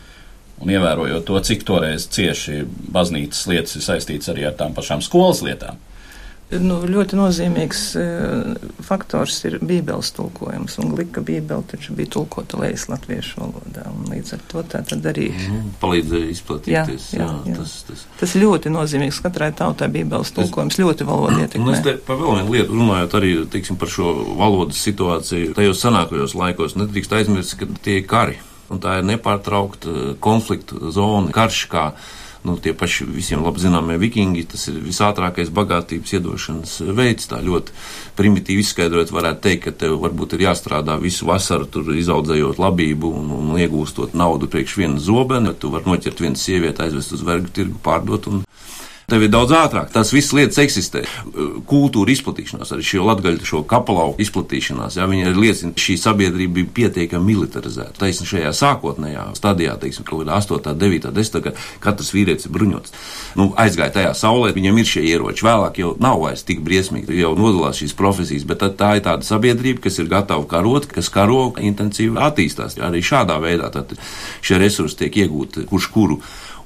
Un 0.60 0.68
ievērojot 0.68 1.24
to, 1.24 1.38
cik 1.40 1.64
toreiz 1.64 2.04
cieši 2.12 2.66
baznīcas 2.92 3.46
lietas 3.48 3.78
ir 3.78 3.84
saistītas 3.86 4.28
arī 4.32 4.44
ar 4.44 4.58
tām 4.58 4.76
pašām 4.76 5.00
skolas 5.04 5.40
lietām. 5.44 5.80
Nu, 6.50 6.80
ļoti 6.82 7.14
nozīmīgs 7.14 7.80
e, 7.94 8.04
faktors 8.82 9.36
ir 9.46 9.60
Bībeles 9.62 10.08
tulkojums, 10.16 10.74
un 10.82 10.88
Glika 10.96 11.22
Bībele 11.22 11.62
taču 11.70 11.94
bija 11.94 12.10
tulkota 12.16 12.58
lejas 12.58 12.88
latviešu 12.90 13.38
valodā, 13.38 13.84
līdz 14.10 14.34
ar 14.34 14.42
to 14.50 14.64
tā 14.72 14.80
tad 14.88 15.06
arī 15.06 15.28
mm, 15.30 15.68
palīdzēja 15.82 16.30
izplatīties. 16.32 17.06
Jā, 17.14 17.22
jā, 17.22 17.28
jā. 17.52 17.54
Tas, 17.60 17.74
tas. 17.86 18.02
tas 18.18 18.34
ļoti 18.42 18.72
nozīmīgs. 18.74 19.22
Katrai 19.22 19.52
tautai 19.54 19.86
Bībeles 19.94 20.34
tulkojums 20.34 20.74
es, 20.74 20.82
ļoti 20.82 21.06
valoda 21.06 21.44
ietekmē. 21.44 21.68
Un 21.68 21.76
es 21.76 21.84
te 21.86 21.94
par 22.08 22.18
vēl 22.18 22.40
vienu 22.40 22.56
lietu 22.56 22.78
runājot 22.80 23.14
arī, 23.20 23.32
teiksim, 23.54 23.78
par 23.78 23.94
šo 23.94 24.14
valodas 24.40 24.82
situāciju, 24.82 25.54
tajos 25.54 25.84
senākajos 25.86 26.34
laikos 26.40 26.74
nedrīkst 26.80 27.14
aizmirst, 27.20 27.60
ka 27.60 27.70
tie 27.84 28.00
ir 28.00 28.08
kari, 28.10 28.40
un 28.74 28.82
tā 28.82 28.98
ir 28.98 29.06
nepārtraukta 29.06 30.16
konfliktu 30.18 30.90
zona, 30.90 31.30
karš 31.34 31.62
kā 31.70 31.92
nu, 32.44 32.56
tie 32.56 32.72
paši 32.76 33.06
visiem 33.10 33.42
labi 33.44 33.62
zināmie 33.62 33.98
vikingi, 34.00 34.46
tas 34.48 34.66
ir 34.70 34.78
visātrākais 34.84 35.52
bagātības 35.54 36.14
iedošanas 36.16 36.76
veids. 36.96 37.28
Tā 37.30 37.40
ļoti 37.44 37.74
primitīvi 38.18 38.64
izskaidrot, 38.64 39.12
varētu 39.14 39.44
teikt, 39.46 39.64
ka 39.66 39.74
tev 39.84 39.98
varbūt 40.04 40.36
ir 40.36 40.46
jāstrādā 40.48 40.96
visu 41.02 41.28
vasaru, 41.28 41.68
tur 41.70 41.92
izaudzējot 41.94 42.60
labību 42.62 43.12
un, 43.20 43.34
un 43.36 43.52
iegūstot 43.60 44.16
naudu 44.16 44.48
priekš 44.50 44.78
viena 44.80 45.02
zobena, 45.02 45.52
tu 45.52 45.72
vari 45.74 45.90
noķert 45.90 46.24
vienu 46.24 46.40
sievieti, 46.40 46.86
aizvest 46.86 47.16
uz 47.18 47.26
vergu 47.26 47.52
tirgu, 47.54 47.76
pārdot 47.84 48.30
un 48.30 48.44
Tev 49.10 49.24
ir 49.26 49.30
daudz 49.32 49.50
ātrāk. 49.56 49.88
Tās 49.90 50.12
visas 50.14 50.30
lietas 50.36 50.60
eksistē. 50.62 51.02
Kultūra 51.66 52.12
izplatīšanās, 52.14 52.70
arī 52.76 52.84
šo 52.86 53.06
latgaļu, 53.08 53.46
šo 53.46 53.62
kapalau 53.66 54.12
izplatīšanās, 54.22 54.98
jā, 55.00 55.06
viņi 55.10 55.26
arī 55.26 55.46
liecina, 55.46 55.72
šī 55.74 55.96
sabiedrība 55.98 56.60
bija 56.60 56.70
pietiekami 56.76 57.32
militarizēta. 57.32 57.98
Taisn 57.98 58.28
šajā 58.30 58.52
sākotnējā 58.54 59.24
stadijā, 59.38 59.74
teiksim, 59.82 60.06
kaut 60.06 60.22
kādā 60.22 60.36
8, 60.38 60.76
9, 60.78 61.08
10, 61.16 61.40
kad 61.46 61.64
katrs 61.82 62.12
vīrietis 62.14 62.46
ir 62.46 62.54
bruņots. 62.54 62.94
Nu, 63.40 63.48
aizgāja 63.58 63.96
tajā 63.98 64.12
saulē, 64.20 64.52
viņam 64.54 64.78
ir 64.78 64.90
šie 64.92 65.02
ieroči. 65.10 65.46
Vēlāk 65.48 65.82
jau 65.82 65.94
nav 66.02 66.22
vairs 66.22 66.46
tik 66.46 66.62
briesmīgi, 66.66 67.18
jau 67.18 67.32
nodalās 67.38 67.82
šīs 67.82 67.96
profesijas, 67.98 68.46
bet 68.46 68.62
tā 68.78 68.92
ir 68.98 69.04
tāda 69.06 69.26
sabiedrība, 69.26 69.82
kas 69.88 69.98
ir 69.98 70.10
gatava 70.12 70.46
karot, 70.50 70.86
kas 70.90 71.10
karo 71.10 71.50
intensīvi 71.58 72.20
attīstās. 72.20 72.78
Arī 72.78 73.02
šādā 73.02 73.40
veidā 73.42 73.72
šie 74.44 74.60
resursi 74.60 75.02
tiek 75.02 75.24
iegūti 75.24 75.66
kurš 75.70 75.90
kuru. 75.94 76.20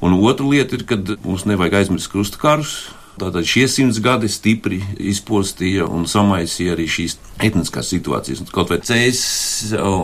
Un 0.05 0.19
otra 0.21 0.45
lieta 0.45 0.77
ir, 0.77 0.85
ka 0.85 0.99
mums 1.25 1.47
nevajag 1.49 1.81
aizmirst 1.81 2.13
krustakārus. 2.13 2.77
Tātad 3.15 3.47
šie 3.47 3.69
simts 3.71 4.01
gadi 4.03 4.27
stipri 4.27 4.81
izpostīja 4.99 5.87
un 5.87 6.09
samaisīja 6.11 6.73
arī 6.75 6.89
šīs 6.91 7.15
etniskās 7.47 7.87
situācijas. 7.93 8.43
Kaut 8.55 8.73
vai 8.73 8.81
cēs, 8.83 9.21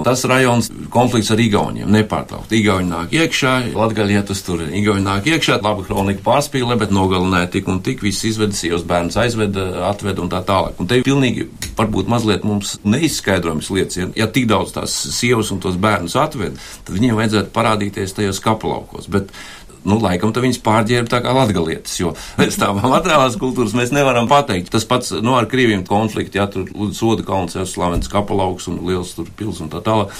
tas 0.06 0.22
rajons 0.30 0.70
konflikts 0.94 1.32
ar 1.34 1.42
Igauniem 1.42 1.90
nepārtraukt. 1.90 2.54
Igauni 2.54 2.86
nāk 2.90 3.14
iekšā, 3.18 3.54
latgaļietus 3.74 4.44
tur 4.46 4.62
Igauni 4.66 5.02
nāk 5.06 5.26
iekšā, 5.26 5.58
laba 5.58 5.82
kronika 5.86 6.22
pārspīlē, 6.26 6.78
bet 6.78 6.94
nogalināja 6.94 7.50
tik 7.56 7.70
un 7.70 7.82
tik, 7.86 8.04
viss 8.06 8.26
izveda, 8.30 8.54
sijos 8.54 8.86
bērns 8.86 9.18
aizveda, 9.18 9.66
atveda 9.90 10.22
un 10.22 10.30
tā 10.30 10.44
tālāk. 10.46 10.78
Un 10.78 10.90
te 10.90 11.02
pilnīgi 11.06 11.48
varbūt 11.78 12.10
mazliet 12.10 12.46
mums 12.46 12.76
neizskaidrojams 12.86 13.72
lietas, 13.74 13.98
ja, 13.98 14.10
ja 14.22 14.30
tik 14.30 14.46
daudz 14.50 14.76
tās 14.78 14.94
sievas 15.16 15.50
un 15.50 15.62
tos 15.62 15.78
bērnus 15.82 16.18
atveda, 16.20 16.58
tad 16.86 16.94
viņiem 16.94 17.18
vajadzētu 17.18 17.54
parādīties 17.58 18.14
tajos 18.18 18.42
kapelaukos. 18.44 19.10
Bet 19.10 19.34
nu, 19.84 19.98
laikam 20.02 20.32
viņas 20.34 20.60
pārģērba 20.64 21.10
tā 21.10 21.20
kā 21.24 21.34
latgalietas, 21.36 21.96
jo 22.00 22.14
pēc 22.40 22.58
tā 22.60 22.70
materiālās 22.76 23.38
kultūras 23.40 23.74
mēs 23.76 23.94
nevaram 23.94 24.28
pateikt. 24.30 24.72
Tas 24.74 24.86
pats, 24.88 25.12
nu, 25.22 25.34
ar 25.38 25.48
Krieviem 25.50 25.84
konflikti, 25.88 26.40
jā, 26.40 26.46
tur 26.50 26.68
soda 26.96 27.24
kalns, 27.26 27.56
jau 27.58 27.66
slavens 27.68 28.10
kapelauks 28.10 28.68
un 28.70 28.80
liels 28.86 29.14
tur 29.16 29.28
pils 29.38 29.60
un 29.64 29.70
tā 29.72 29.82
tālāk, 29.84 30.14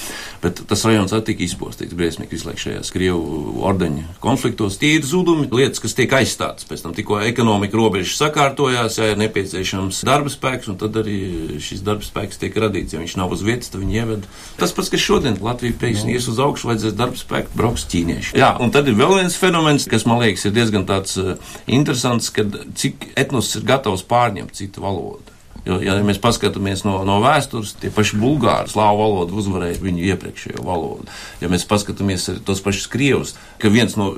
bet 0.45 0.63
tas 0.69 0.85
rajons 0.89 1.15
tika 1.27 1.45
izpostīts 1.45 1.97
briesmīgi 1.97 2.37
visu 2.37 2.49
laiku 2.49 2.65
šajās 2.65 2.93
Krievu 2.95 3.65
ordeņa 3.69 4.19
konfliktos. 4.23 4.79
Tie 4.81 4.95
ir 4.99 5.07
zudumi, 5.07 5.49
lietas, 5.53 5.83
kas 5.83 5.97
tiek 5.99 6.13
aizstātas. 6.17 6.67
Pēc 6.69 6.85
tam 6.85 6.95
tikko 6.97 7.21
ekonomika 7.27 7.79
robežas 7.79 8.17
sakārtojās, 8.21 8.99
ja 9.01 9.11
ir 9.13 9.21
nepieciešams 9.21 10.03
darba 10.07 10.33
spēks, 10.33 10.71
un 10.73 10.79
tad 10.81 10.97
arī 11.01 11.19
šis 11.63 11.85
darba 11.87 12.07
spēks 12.07 12.41
tiek 12.41 12.57
radīts. 12.57 12.95
Ja 12.95 13.03
viņš 13.03 13.17
nav 13.21 13.35
uz 13.37 13.45
vietas, 13.47 13.73
tad 13.73 13.83
viņi 13.85 14.01
ieved. 14.01 14.29
Tas 14.61 14.75
pats, 14.77 14.93
kas 14.93 15.05
šodien 15.05 15.39
Latvija 15.45 15.77
pēkšņi 15.81 16.17
ies 16.17 16.29
uz 16.31 16.41
augšu, 16.43 16.71
vajadzēs 16.71 16.97
darba 16.99 17.21
spēku, 17.21 17.53
brauks 17.59 17.87
ķīnieši. 17.91 18.37
Jā, 18.41 18.55
un 18.63 18.73
tad 18.75 18.89
ir 18.91 18.99
vēl 18.99 19.19
viens 19.21 19.37
fenomens 19.41 19.50
fenomens, 19.51 19.89
kas 19.91 20.07
man 20.07 20.23
liekas 20.23 20.47
ir 20.47 20.55
diezgan 20.55 20.87
tāds 20.89 21.19
uh, 21.21 21.35
interesants, 21.67 22.31
kad 22.35 22.55
cik 22.79 23.11
etnos 23.19 23.51
ir 23.59 23.67
gatavs 23.69 24.07
pārņemt 24.07 24.57
citu 24.57 24.87
valodu. 24.87 25.27
Jo, 25.67 25.77
ja 25.85 25.99
mēs 26.05 26.21
paskatāmies 26.23 26.87
no, 26.87 26.95
no 27.05 27.19
vēstures, 27.21 27.75
tie 27.83 27.91
paši 27.93 28.17
bulgāri, 28.21 28.71
slāvu 28.73 29.03
valodu 29.03 29.37
uzvarēja 29.43 29.83
viņu 29.83 30.07
iepriekšējo 30.15 30.65
valodu. 30.65 31.05
Ja 31.43 31.51
mēs 31.53 31.67
paskatāmies 31.69 32.31
arī 32.33 32.41
tos 32.47 32.65
pašus 32.65 32.89
krievus, 32.89 33.35
ka 33.61 33.69
viens 33.73 33.99
no 34.01 34.15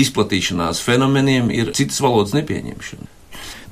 izplatīšanās 0.00 0.82
fenomeniem 0.82 1.52
ir 1.54 1.70
citas 1.78 2.02
valodas 2.02 2.34
nepieņemšana. 2.34 3.19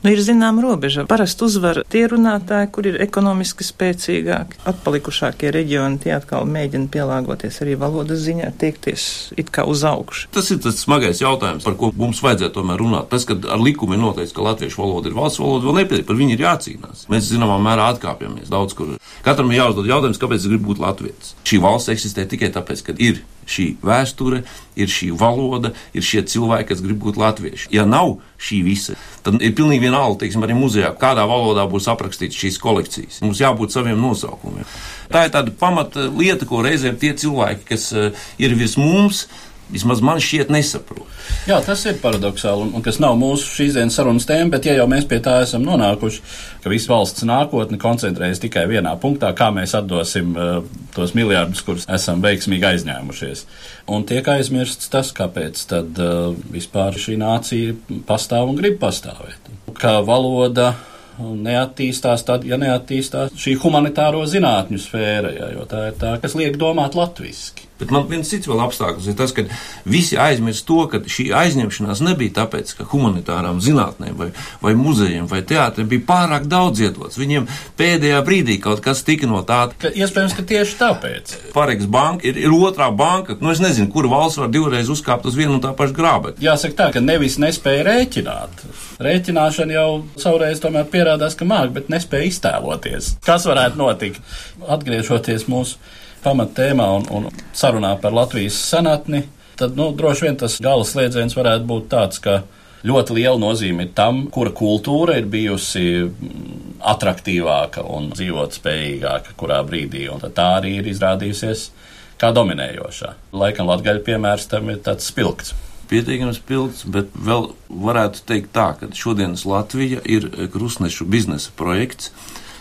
Nu, 0.02 0.12
ir 0.14 0.20
zināma 0.22 0.62
robeža. 0.62 1.02
Parasti 1.10 1.42
uzvar 1.42 1.80
tie 1.90 2.04
runātāji, 2.10 2.68
kur 2.70 2.86
ir 2.86 3.00
ekonomiski 3.02 3.66
spēcīgāki. 3.66 4.60
Atpalikušākie 4.70 5.50
reģioni 5.54 5.98
tie 6.04 6.12
atkal 6.14 6.46
mēģina 6.46 6.86
pielāgoties 6.94 7.58
arī 7.64 7.74
valodas 7.80 8.22
ziņā, 8.22 8.52
tiekties 8.62 9.08
it 9.40 9.50
kā 9.54 9.66
uz 9.66 9.82
augšu. 9.88 10.28
Tas 10.36 10.52
ir 10.54 10.60
tas 10.62 10.78
smagais 10.84 11.18
jautājums, 11.24 11.66
par 11.66 11.74
ko 11.80 11.90
mums 11.98 12.22
vajadzētu 12.22 12.54
tomēr 12.60 12.78
runāt. 12.78 13.08
Tas, 13.10 13.26
ka 13.26 13.34
ar 13.50 13.58
likumu 13.58 13.96
ir 13.96 14.02
noteikts, 14.04 14.36
ka 14.36 14.46
latviešu 14.46 14.84
valoda 14.84 15.10
ir 15.10 15.18
valsts 15.18 15.42
valoda, 15.42 15.66
vēl 15.66 15.80
nepietiek, 15.82 16.06
par 16.06 16.20
viņu 16.20 16.36
ir 16.36 16.44
jācīnās. 16.46 17.08
Mēs 17.10 17.32
zināmā 17.32 17.58
mērā 17.66 17.90
atkāpjamies 17.96 18.54
daudz 18.54 18.78
kur. 18.78 18.94
Katram 19.26 19.50
ir 19.50 19.64
jāuzdod 19.64 19.90
jautājums, 19.90 20.22
kāpēc 20.22 20.44
es 20.44 20.52
gribu 20.52 20.70
būt 20.70 20.84
latvietis. 20.84 21.34
Šī 21.42 21.58
valsts 21.64 21.90
eksistē 21.96 22.28
tikai 22.30 22.52
tāpēc, 22.54 22.86
ka 22.86 22.94
ir 23.02 23.24
šī 23.48 23.72
vēsture, 23.82 24.44
ir 24.78 24.92
šī 24.92 25.10
valoda, 25.18 25.72
ir 25.96 26.06
šie 26.06 26.22
cilvēki, 26.28 26.68
kas 26.70 26.82
grib 26.84 27.00
būt 27.02 27.18
latvieši. 27.20 27.70
Ja 27.74 27.86
nav 27.88 28.16
šī 28.42 28.60
visa, 28.66 28.94
tad 29.26 29.40
ir 29.42 29.54
pilnīgi 29.58 29.88
vienalga, 29.88 30.20
teiksim, 30.22 30.44
arī 30.46 30.56
muzejā, 30.58 30.92
kādā 31.00 31.26
valodā 31.28 31.66
būs 31.70 31.90
aprakstīts 31.90 32.38
šīs 32.38 32.60
kolekcijas. 32.62 33.20
Mums 33.24 33.42
jābūt 33.42 33.74
saviem 33.74 33.98
nosaukumiem. 34.02 34.68
Tā 35.12 35.26
ir 35.26 35.34
tāda 35.34 35.54
pamata 35.58 36.06
lieta, 36.12 36.46
ko 36.48 36.62
reizēm 36.64 36.98
tie 37.00 37.14
cilvēki, 37.18 37.66
kas 37.72 37.90
uh, 37.96 38.26
ir 38.38 38.54
virs 38.58 38.76
mums, 38.80 39.26
Vismaz 39.68 40.00
man 40.00 40.20
šķiet, 40.22 40.48
nesaprot. 40.52 41.04
Jā, 41.48 41.58
tas 41.64 41.82
ir 41.88 41.98
paradoxāli, 42.00 42.70
un, 42.72 42.82
kas 42.84 43.00
nav 43.04 43.18
mūsu 43.20 43.50
šīs 43.52 43.76
dienas 43.76 43.98
sarunas 43.98 44.24
tēma, 44.28 44.54
bet 44.54 44.64
ja 44.68 44.78
jau 44.78 44.86
mēs 44.88 45.04
pie 45.08 45.18
tā 45.24 45.34
esam 45.44 45.66
nonākuši, 45.66 46.22
ka 46.64 46.72
visa 46.72 46.92
valsts 46.94 47.26
nākotne 47.28 47.76
koncentrējas 47.80 48.40
tikai 48.40 48.64
vienā 48.70 48.94
punktā, 49.02 49.34
kā 49.36 49.50
mēs 49.52 49.76
atdosim 49.76 50.32
uh, 50.32 50.58
tos 50.96 51.12
miljardus, 51.18 51.60
kurus 51.66 51.84
esam 51.98 52.24
veiksmīgi 52.24 52.68
aizņēmušies. 52.70 53.44
Un 53.92 54.08
tiek 54.08 54.32
aizmirsts 54.32 54.88
tas, 54.92 55.12
kāpēc 55.16 55.64
tad 55.68 56.00
uh, 56.00 56.32
vispār 56.54 56.96
šī 56.96 57.18
nācija 57.20 57.76
pastāv 58.08 58.48
un 58.48 58.60
grib 58.60 58.80
pastāvēt. 58.80 59.52
Kā 59.76 59.98
valoda 60.04 60.72
neattīstās, 61.18 62.24
tad, 62.24 62.44
ja 62.48 62.56
neattīstās 62.60 63.36
šī 63.36 63.58
humanitāro 63.62 64.24
zinātņu 64.30 64.80
sfēra, 64.80 65.32
jā, 65.34 65.52
jo 65.56 65.68
tā 65.68 65.88
ir 65.90 65.98
tā, 66.00 66.16
kas 66.22 66.36
liek 66.38 66.56
domāt 66.60 66.96
latviski. 66.98 67.67
Bet 67.78 67.92
man 67.94 68.08
viens 68.10 68.26
cits 68.30 68.48
vēl 68.50 68.58
apstākļus 68.64 69.06
ir 69.10 69.16
tas, 69.18 69.32
ka 69.34 69.44
visi 69.88 70.18
aizmirst 70.18 70.66
to, 70.66 70.80
ka 70.90 70.98
šī 71.06 71.28
aizņemšanās 71.38 72.02
nebija 72.02 72.34
tāpēc, 72.40 72.72
ka 72.78 72.86
humanitārām 72.90 73.60
zinātnēm 73.62 74.16
vai, 74.18 74.28
vai 74.62 74.72
muzejiem 74.78 75.28
vai 75.30 75.44
teātriem 75.46 75.90
bija 75.90 76.06
pārāk 76.08 76.48
daudz 76.50 76.82
iedots. 76.82 77.20
Viņiem 77.20 77.46
pēdējā 77.78 78.18
brīdī 78.26 78.58
kaut 78.64 78.82
kas 78.84 79.04
tika 79.06 79.28
no 79.30 79.44
tā. 79.46 79.60
Ka, 79.78 79.92
iespējams, 79.94 80.34
ka 80.34 80.46
tieši 80.50 80.78
tāpēc. 80.80 81.36
Pareks 81.54 81.86
banka 81.90 82.26
ir, 82.26 82.40
ir 82.42 82.54
otrā 82.54 82.90
banka. 82.94 83.38
Nu, 83.38 83.52
es 83.54 83.62
nezinu, 83.62 83.90
kura 83.94 84.10
valsts 84.10 84.42
var 84.42 84.50
divreiz 84.54 84.90
uzkāpt 84.90 85.28
uz 85.30 85.38
vienu 85.38 85.56
un 85.58 85.62
tā 85.62 85.70
pašu 85.78 85.94
grābekli. 85.98 86.42
Jāsaka 86.48 86.78
tā, 86.82 86.90
ka 86.96 87.04
nevis 87.04 87.38
nespēja 87.38 87.86
rēķināt. 87.86 88.66
Rēķināšana 89.06 89.76
jau 89.76 89.88
savreiz 90.18 90.58
tomēr 90.62 90.88
pierādās, 90.90 91.38
ka 91.38 91.46
māk, 91.46 91.70
bet 91.76 91.92
nespēja 91.92 92.32
iztēloties. 92.32 93.14
Kas 93.26 93.46
varētu 93.46 93.78
notikt? 93.78 94.18
Atgriežoties 94.66 95.46
mūsu 95.50 95.78
pamattēmā 96.24 96.86
un, 96.98 97.08
un 97.14 97.28
sarunā 97.56 97.94
par 98.02 98.14
Latvijas 98.16 98.58
senatni, 98.70 99.24
tad 99.58 99.76
nu, 99.78 99.90
droši 99.96 100.26
vien 100.26 100.38
tas 100.38 100.58
gala 100.62 100.86
slēdziens 100.86 101.36
varētu 101.38 101.68
būt 101.68 101.88
tāds, 101.92 102.22
ka 102.22 102.42
ļoti 102.86 103.18
liela 103.18 103.38
nozīme 103.42 103.88
ir 103.88 103.94
tam, 103.98 104.26
kura 104.32 104.54
kultūra 104.54 105.18
ir 105.18 105.30
bijusi 105.30 105.84
mm, 106.06 106.82
attraktīvāka 106.94 107.82
un 107.82 108.12
dzīvot 108.14 108.58
spējīgāka 108.60 109.34
kurā 109.38 109.62
brīdī, 109.66 110.06
tā 110.30 110.50
arī 110.60 110.78
ir 110.78 110.92
izrādījusies 110.92 111.70
kā 112.18 112.30
dominējošā. 112.34 113.14
Laikam 113.38 113.70
Latvijas 113.70 114.04
piemērs 114.06 114.46
tam 114.50 114.70
ir 114.70 114.82
tāds 114.86 115.10
spilgts 115.10 115.56
pietiekami 115.88 116.34
spilgts, 116.36 116.84
bet 116.88 117.12
vēl 117.14 117.52
varētu 117.68 118.24
teikt 118.28 118.52
tā, 118.56 118.68
ka 118.78 118.90
šodienas 118.96 119.46
Latvija 119.48 120.02
ir 120.04 120.28
krustnešu 120.52 121.06
biznesa 121.08 121.54
projekts. 121.56 122.12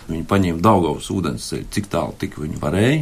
Viņi 0.07 0.23
paņēma 0.27 0.63
Daugavas 0.63 1.09
ūdens 1.11 1.45
ceļu, 1.49 1.65
cik 1.75 1.89
tālu 1.91 2.13
tik 2.21 2.37
viņi 2.39 2.59
varēja. 2.61 2.99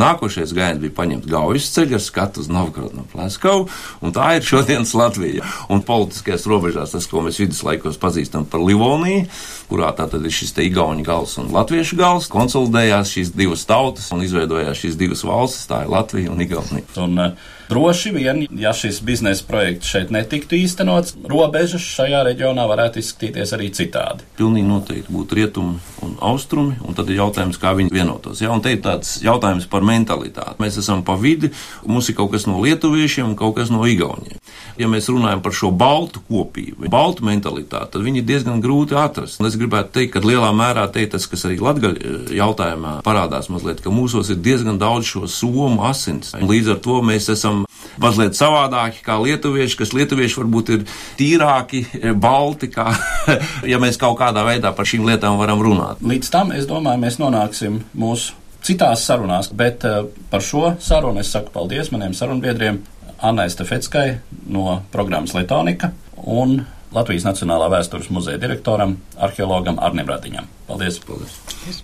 Nākošais 0.00 0.54
gājiens 0.56 0.82
bija 0.82 0.96
paņemt 0.96 1.28
Gaujas 1.30 1.68
ceļu 1.74 1.98
ar 1.98 2.02
skatu 2.02 2.42
uz 2.42 2.48
Novgorodu 2.50 2.98
no 2.98 3.04
Pleskavu, 3.12 3.68
un 4.02 4.14
tā 4.16 4.32
ir 4.38 4.46
šodienas 4.46 4.94
Latvija. 4.98 5.46
Un 5.70 5.84
politiskajās 5.86 6.48
robežās 6.50 6.96
tas, 6.96 7.06
ko 7.10 7.22
mēs 7.26 7.38
viduslaikos 7.42 8.00
pazīstam 8.02 8.48
par 8.50 8.64
Livoniju, 8.64 9.28
kurā 9.70 9.92
tātad 9.94 10.24
ir 10.24 10.34
šis 10.34 10.56
te 10.56 10.66
igauņu 10.66 11.06
gals 11.06 11.36
un 11.38 11.52
latviešu 11.54 11.98
gals, 12.00 12.30
konsolidējās 12.32 13.14
šīs 13.14 13.32
divas 13.36 13.62
tautas 13.68 14.10
un 14.14 14.24
izveidojās 14.26 14.82
šīs 14.82 14.98
divas 14.98 15.22
valstis, 15.28 15.68
tā 15.70 15.84
ir 15.84 15.94
Latvija 15.94 16.34
un 16.34 16.42
Igaunija. 16.42 16.88
Un, 17.04 17.22
uh, 17.22 17.54
Droši 17.68 18.10
vien, 18.10 18.46
ja 18.56 18.72
šis 18.72 19.02
biznesa 19.04 19.44
projekts 19.44 19.90
šeit 19.92 20.12
netiktu 20.14 20.56
īstenots, 20.56 21.18
robežas 21.28 21.84
šajā 21.84 22.22
reģionā 22.30 22.64
varētu 22.70 23.02
izskatīties 23.02 23.52
arī 23.52 23.68
citādi. 23.76 24.24
Pilnīgi 24.38 24.68
noteikti 24.70 25.12
būtu 25.12 25.36
rietumi 25.36 25.76
un 26.06 26.14
austrumi, 26.30 26.78
un 26.88 26.96
tad 26.96 27.12
ir 27.12 27.20
jautājums, 27.20 27.60
kā 27.60 27.74
viņi 27.76 27.92
vienotos. 27.92 28.40
Ja? 28.40 28.54
Un 28.54 28.64
te 28.64 28.72
ir 28.72 28.80
tāds 28.84 29.18
jautājums 29.20 29.68
par 29.68 29.84
mentalitāti. 29.84 30.56
Mēs 30.64 30.80
esam 30.80 31.04
pa 31.04 31.18
vidi, 31.20 31.52
mums 31.84 32.08
ir 32.08 32.16
kaut 32.16 32.32
kas 32.32 32.48
no 32.48 32.56
lietuviešiem 32.64 33.34
un 33.34 33.36
kaut 33.36 33.58
kas 33.60 33.72
no 33.74 33.84
igauniem. 33.84 34.40
Ja 34.78 34.88
mēs 34.90 35.08
runājam 35.10 35.42
par 35.42 35.54
šo 35.56 35.72
baltu 35.74 36.22
kopību, 36.28 36.86
baltu 36.92 37.26
mentalitāti, 37.26 37.92
tad 37.94 38.04
viņi 38.04 38.22
ir 38.22 38.26
diezgan 38.28 38.62
grūti 38.62 38.96
atrast. 38.98 39.40
Un 39.42 39.48
es 39.48 39.56
gribētu 39.58 39.94
teikt, 39.96 40.12
ka 40.14 40.22
lielā 40.22 40.50
mērā 40.54 40.86
te 40.94 41.02
tas, 41.10 41.26
kas 41.30 41.46
arī 41.48 41.58
latgaļu 41.62 42.36
jautājumā 42.38 42.98
parādās 43.06 43.50
mazliet, 43.50 43.82
ka 43.82 43.92
mūsos 43.94 44.30
ir 44.34 44.38
diezgan 44.44 44.78
daudz 44.78 45.10
šo 45.10 45.26
somu 45.30 45.82
asins. 45.88 46.34
Līdz 46.38 46.76
ar 46.76 46.82
to 46.84 47.00
mēs 47.02 47.26
esam 47.34 47.64
mazliet 47.98 48.38
savādāki 48.38 49.02
kā 49.06 49.18
lietuvieši, 49.22 49.78
kas 49.80 49.94
lietuvieši 49.96 50.40
varbūt 50.42 50.74
ir 50.76 50.84
tīrāki, 51.18 51.84
eh, 51.98 52.12
balti, 52.14 52.70
kā, 52.72 52.90
ja 53.72 53.80
mēs 53.82 53.98
kaut 54.00 54.18
kādā 54.20 54.44
veidā 54.46 54.74
par 54.76 54.88
šīm 54.88 55.08
lietām 55.08 55.38
varam 55.40 55.62
runāt. 55.64 56.02
Līdz 56.02 56.30
tam, 56.34 56.52
es 56.54 56.68
domāju, 56.70 57.02
mēs 57.02 57.18
nonāksim 57.22 57.82
mūsu 57.98 58.36
citās 58.64 59.04
sarunās, 59.06 59.50
bet 59.54 59.84
uh, 59.86 60.06
par 60.30 60.42
šo 60.44 60.74
sarunu 60.82 61.22
es 61.22 61.30
saku 61.32 61.52
paldies 61.54 61.92
maniem 61.94 62.14
sarunbiedriem 62.16 62.80
Annai 63.18 63.50
Stefetskai 63.50 64.18
no 64.46 64.82
programmas 64.92 65.34
Letonika 65.34 65.90
un 66.16 66.60
Latvijas 66.94 67.26
Nacionālā 67.26 67.66
vēstures 67.72 68.08
muzeja 68.14 68.38
direktoram, 68.40 68.94
arheologam 69.18 69.80
Arnim 69.82 70.06
Radiņam. 70.08 70.46
Paldies! 70.68 71.00
Paldies! 71.02 71.82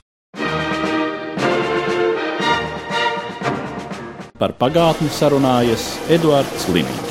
Par 4.39 4.55
pagātni 4.61 5.11
sarunājas 5.11 5.89
Eduards 6.11 6.69
Liniņš. 6.71 7.04